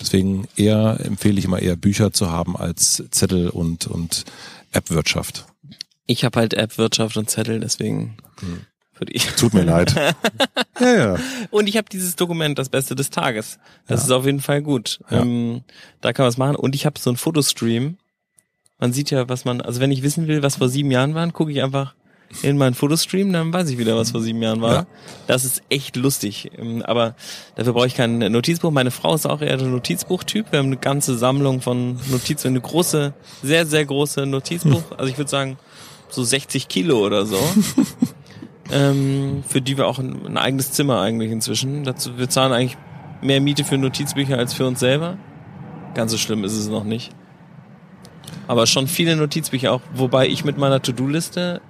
[0.00, 4.24] Deswegen eher empfehle ich immer eher Bücher zu haben als Zettel und, und
[4.72, 5.46] App-Wirtschaft.
[6.06, 8.66] Ich habe halt App-Wirtschaft und Zettel, deswegen hm.
[9.36, 9.94] Tut mir leid.
[10.80, 11.16] ja, ja.
[11.50, 13.58] Und ich habe dieses Dokument, das Beste des Tages.
[13.86, 14.06] Das ja.
[14.06, 15.00] ist auf jeden Fall gut.
[15.10, 15.22] Ja.
[15.22, 15.64] Ähm,
[16.00, 16.56] da kann man es machen.
[16.56, 17.96] Und ich habe so einen Fotostream.
[18.78, 21.32] Man sieht ja, was man, also wenn ich wissen will, was vor sieben Jahren waren,
[21.32, 21.94] gucke ich einfach
[22.42, 24.72] in meinen Fotostream, dann weiß ich wieder, was vor sieben Jahren war.
[24.72, 24.86] Ja.
[25.26, 26.50] Das ist echt lustig.
[26.56, 27.14] Ähm, aber
[27.56, 28.70] dafür brauche ich kein Notizbuch.
[28.70, 30.50] Meine Frau ist auch eher der Notizbuchtyp.
[30.50, 33.12] Wir haben eine ganze Sammlung von Notizen, eine große,
[33.42, 34.82] sehr, sehr große Notizbuch.
[34.96, 35.58] Also ich würde sagen,
[36.08, 37.38] so 60 Kilo oder so.
[38.72, 41.84] ähm, für die wir auch ein, ein, eigenes Zimmer eigentlich inzwischen.
[41.84, 42.78] Dazu, wir zahlen eigentlich
[43.20, 45.18] mehr Miete für Notizbücher als für uns selber.
[45.94, 47.10] Ganz so schlimm ist es noch nicht.
[48.48, 51.60] Aber schon viele Notizbücher auch, wobei ich mit meiner To-Do-Liste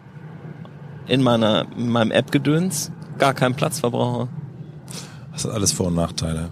[1.07, 4.29] in meiner in meinem App-Gedöns gar keinen Platz verbrauche.
[5.33, 6.51] Das hat alles Vor- und Nachteile.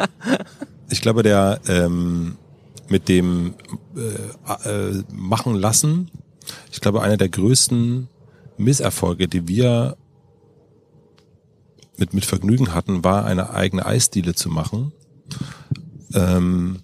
[0.90, 2.36] ich glaube, der ähm,
[2.88, 3.54] mit dem
[3.96, 6.10] äh, äh, machen lassen,
[6.72, 8.08] ich glaube, einer der größten
[8.56, 9.96] Misserfolge, die wir
[11.96, 14.92] mit, mit Vergnügen hatten, war eine eigene Eisdiele zu machen.
[16.14, 16.80] Ähm,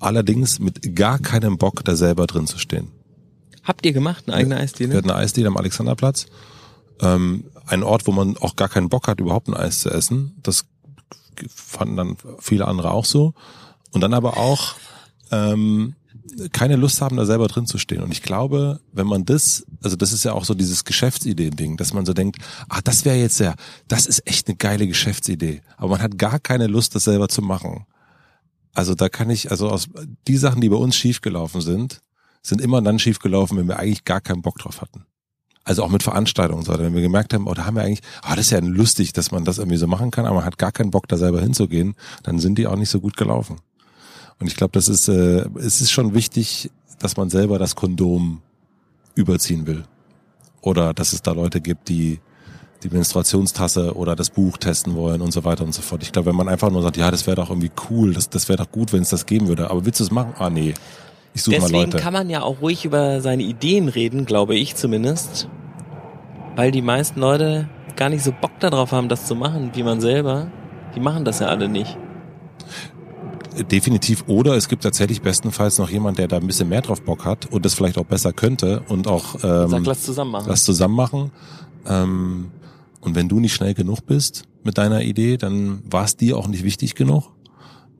[0.00, 2.88] allerdings mit gar keinem Bock, da selber drin zu stehen.
[3.66, 4.90] Habt ihr gemacht, eine eigene Eisdiele?
[4.90, 6.26] Wir hatten eine Eisdiele am Alexanderplatz.
[7.00, 10.36] Ähm, ein Ort, wo man auch gar keinen Bock hat, überhaupt ein Eis zu essen.
[10.42, 10.66] Das
[11.48, 13.34] fanden dann viele andere auch so.
[13.90, 14.76] Und dann aber auch
[15.32, 15.94] ähm,
[16.52, 18.02] keine Lust haben, da selber drin zu stehen.
[18.02, 21.92] Und ich glaube, wenn man das, also das ist ja auch so dieses Geschäftsideen-Ding, dass
[21.92, 22.38] man so denkt,
[22.68, 23.56] ah, das wäre jetzt ja,
[23.88, 25.62] das ist echt eine geile Geschäftsidee.
[25.76, 27.84] Aber man hat gar keine Lust, das selber zu machen.
[28.74, 29.88] Also da kann ich, also aus
[30.28, 32.00] die Sachen, die bei uns schiefgelaufen sind,
[32.48, 35.04] sind immer dann schiefgelaufen, wenn wir eigentlich gar keinen Bock drauf hatten.
[35.64, 38.36] Also auch mit Veranstaltungen, so, wenn wir gemerkt haben, oh, da haben wir eigentlich, ah,
[38.36, 40.70] das ist ja lustig, dass man das irgendwie so machen kann, aber man hat gar
[40.70, 43.56] keinen Bock, da selber hinzugehen, dann sind die auch nicht so gut gelaufen.
[44.38, 46.70] Und ich glaube, das ist, äh, es ist schon wichtig,
[47.00, 48.42] dass man selber das Kondom
[49.16, 49.84] überziehen will.
[50.60, 52.20] Oder dass es da Leute gibt, die
[52.82, 56.02] die Menstruationstasse oder das Buch testen wollen und so weiter und so fort.
[56.02, 58.48] Ich glaube, wenn man einfach nur sagt, ja, das wäre doch irgendwie cool, das, das
[58.48, 60.34] wäre doch gut, wenn es das geben würde, aber willst du es machen?
[60.38, 60.74] Ah, nee.
[61.36, 61.86] Ich suche mal Leute.
[61.88, 65.50] Deswegen kann man ja auch ruhig über seine Ideen reden, glaube ich zumindest.
[66.56, 70.00] Weil die meisten Leute gar nicht so Bock darauf haben, das zu machen, wie man
[70.00, 70.50] selber.
[70.94, 71.98] Die machen das ja alle nicht.
[73.70, 74.24] Definitiv.
[74.28, 77.52] Oder es gibt tatsächlich bestenfalls noch jemand, der da ein bisschen mehr drauf Bock hat
[77.52, 80.46] und das vielleicht auch besser könnte und auch ähm, Sag, lass zusammen machen.
[80.48, 81.32] Lass zusammen machen.
[81.86, 82.50] Ähm,
[83.02, 86.48] und wenn du nicht schnell genug bist mit deiner Idee, dann war es dir auch
[86.48, 87.35] nicht wichtig genug.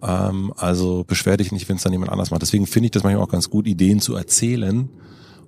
[0.02, 2.42] Ähm, also beschwer dich nicht, wenn es dann jemand anders macht.
[2.42, 4.88] Deswegen finde ich das manchmal auch ganz gut, Ideen zu erzählen,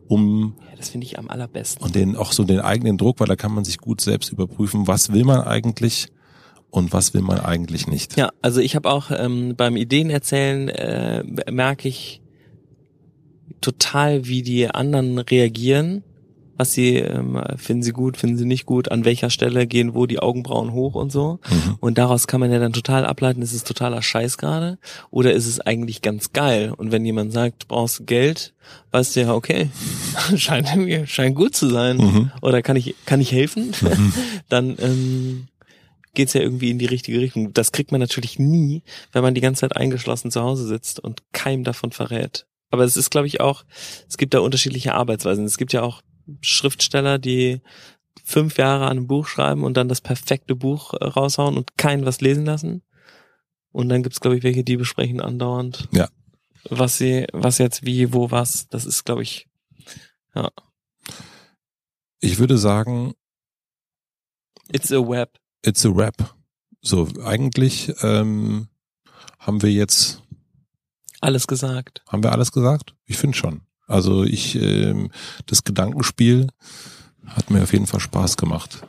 [0.07, 1.85] um ja, das finde ich am allerbesten.
[1.85, 4.87] Und den auch so den eigenen Druck, weil da kann man sich gut selbst überprüfen,
[4.87, 6.09] was will man eigentlich
[6.71, 8.17] und was will man eigentlich nicht.
[8.17, 12.23] Ja, also ich habe auch ähm, beim Ideenerzählen äh, merke ich
[13.61, 16.05] total, wie die anderen reagieren
[16.59, 20.07] was sie ähm, finden sie gut, finden sie nicht gut, an welcher Stelle gehen wo
[20.07, 21.39] die Augenbrauen hoch und so.
[21.49, 21.77] Mhm.
[21.81, 24.79] Und daraus kann man ja dann total ableiten, ist es totaler Scheiß gerade
[25.11, 26.75] oder ist es eigentlich ganz geil?
[26.77, 28.53] Und wenn jemand sagt, du brauchst Geld,
[28.91, 29.71] weißt du ja, okay,
[30.37, 31.97] scheint mir scheint gut zu sein.
[31.99, 32.33] Mhm.
[32.43, 33.73] Oder kann ich kann ich helfen?
[33.81, 34.13] Mhm.
[34.49, 35.47] dann ähm,
[36.15, 37.53] geht's ja irgendwie in die richtige Richtung.
[37.55, 38.83] Das kriegt man natürlich nie,
[39.13, 42.47] wenn man die ganze Zeit eingeschlossen zu Hause sitzt und keinem davon verrät.
[42.71, 43.65] Aber es ist, glaube ich, auch,
[44.09, 45.45] es gibt da unterschiedliche Arbeitsweisen.
[45.45, 46.03] Es gibt ja auch
[46.41, 47.61] Schriftsteller, die
[48.25, 52.05] fünf Jahre an einem Buch schreiben und dann das perfekte Buch äh, raushauen und keinen
[52.05, 52.83] was lesen lassen.
[53.73, 56.09] Und dann gibt's, glaube ich, welche, die besprechen andauernd, ja.
[56.69, 58.69] was sie, was jetzt wie, wo, was.
[58.69, 59.49] Das ist, glaube ich,
[60.35, 60.51] ja.
[62.21, 63.15] Ich würde sagen,
[64.71, 65.31] It's a web.
[65.63, 66.35] It's a rap.
[66.83, 68.69] So, eigentlich ähm,
[69.39, 70.23] haben wir jetzt
[71.21, 72.03] alles gesagt.
[72.07, 72.95] Haben wir alles gesagt?
[73.07, 73.63] Ich finde schon.
[73.89, 75.11] Also ich, ähm,
[75.47, 76.49] das Gedankenspiel
[77.27, 78.87] hat mir auf jeden Fall Spaß gemacht.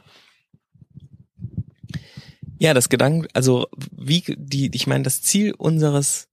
[2.60, 6.28] Ja, das Gedanken, also wie die, ich meine, das Ziel unseres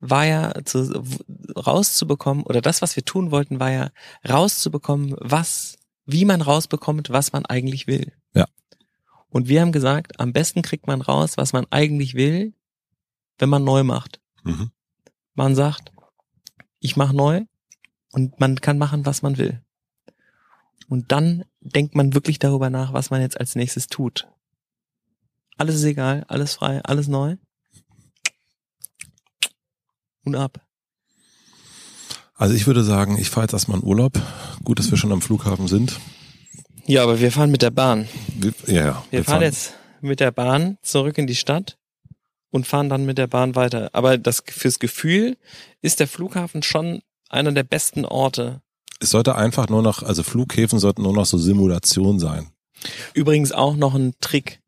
[0.00, 1.04] war ja zu,
[1.56, 3.90] rauszubekommen oder das, was wir tun wollten, war ja
[4.28, 8.12] rauszubekommen, was, wie man rausbekommt, was man eigentlich will.
[8.34, 8.46] Ja.
[9.28, 12.54] Und wir haben gesagt, am besten kriegt man raus, was man eigentlich will,
[13.38, 14.20] wenn man neu macht.
[14.42, 14.70] Mhm.
[15.34, 15.92] Man sagt,
[16.80, 17.44] ich mache neu
[18.12, 19.62] und man kann machen, was man will.
[20.88, 24.28] Und dann denkt man wirklich darüber nach, was man jetzt als nächstes tut.
[25.56, 27.36] Alles ist egal, alles frei, alles neu.
[30.24, 30.64] Und ab.
[32.34, 34.20] Also ich würde sagen, ich fahre jetzt erstmal in Urlaub.
[34.62, 35.98] Gut, dass wir schon am Flughafen sind.
[36.86, 38.08] Ja, aber wir fahren mit der Bahn.
[38.38, 39.04] Wir, ja, ja.
[39.10, 41.76] Wir, fahren, jetzt mit der Bahn zurück in die Stadt
[42.50, 43.90] und fahren dann mit der Bahn weiter.
[43.92, 45.36] Aber das fürs Gefühl
[45.82, 48.62] ist der Flughafen schon einer der besten Orte.
[49.00, 52.50] Es sollte einfach nur noch, also Flughäfen sollten nur noch so Simulation sein.
[53.14, 54.60] Übrigens auch noch ein Trick,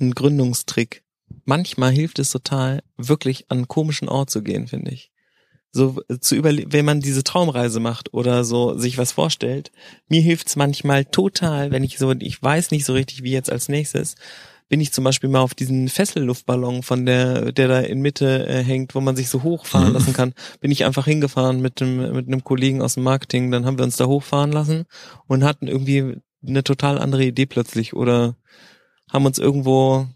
[0.00, 1.02] ein Gründungstrick.
[1.44, 5.10] Manchmal hilft es total, wirklich an einen komischen Ort zu gehen, finde ich.
[5.72, 9.72] So zu überlegen, wenn man diese Traumreise macht oder so sich was vorstellt.
[10.08, 13.68] Mir hilft's manchmal total, wenn ich so, ich weiß nicht so richtig, wie jetzt als
[13.68, 14.14] nächstes,
[14.68, 18.62] bin ich zum Beispiel mal auf diesen Fesselluftballon von der, der da in Mitte äh,
[18.62, 22.26] hängt, wo man sich so hochfahren lassen kann, bin ich einfach hingefahren mit dem, mit
[22.26, 24.84] einem Kollegen aus dem Marketing, dann haben wir uns da hochfahren lassen
[25.26, 26.16] und hatten irgendwie
[26.46, 28.36] eine total andere Idee plötzlich oder
[29.10, 30.06] haben uns irgendwo,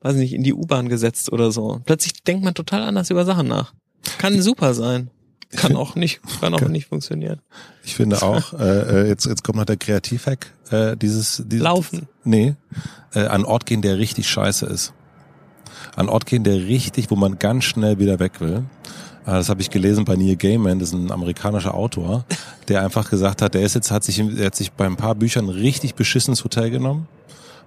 [0.00, 1.80] weiß nicht, in die U-Bahn gesetzt oder so.
[1.84, 3.74] Plötzlich denkt man total anders über Sachen nach.
[4.18, 5.10] Kann super sein.
[5.56, 7.40] Kann auch nicht, kann auch nicht funktionieren.
[7.84, 12.08] Ich finde auch, äh, äh, jetzt, jetzt kommt noch der Kreativhack, äh, dieses, dieses Laufen.
[12.24, 12.54] Nee,
[13.14, 14.92] äh, an Ort gehen, der richtig scheiße ist.
[15.94, 18.64] An Ort gehen, der richtig, wo man ganz schnell wieder weg will.
[19.26, 22.24] Äh, Das habe ich gelesen bei Neil Gaiman, das ist ein amerikanischer Autor,
[22.68, 25.14] der einfach gesagt hat, der ist jetzt, hat sich, er hat sich bei ein paar
[25.14, 27.08] Büchern ein richtig beschissenes Hotel genommen,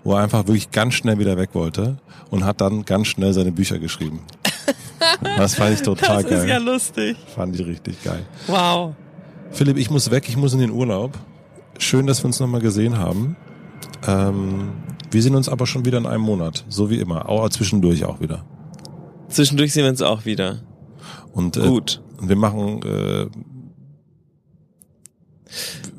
[0.04, 1.98] wo er einfach wirklich ganz schnell wieder weg wollte
[2.32, 4.22] und hat dann ganz schnell seine Bücher geschrieben.
[5.38, 6.40] Das fand ich total Das geil.
[6.42, 7.18] ist ja lustig.
[7.36, 8.26] Fand ich richtig geil.
[8.48, 8.96] Wow.
[9.52, 11.18] Philipp, ich muss weg, ich muss in den Urlaub.
[11.78, 13.36] Schön, dass wir uns nochmal gesehen haben.
[14.08, 14.72] Ähm,
[15.12, 17.30] wir sehen uns aber schon wieder in einem Monat, so wie immer.
[17.30, 18.46] Auch zwischendurch auch wieder.
[19.30, 20.62] Zwischendurch sehen wir uns auch wieder.
[21.34, 22.02] Und äh, Gut.
[22.18, 23.28] und wir machen äh,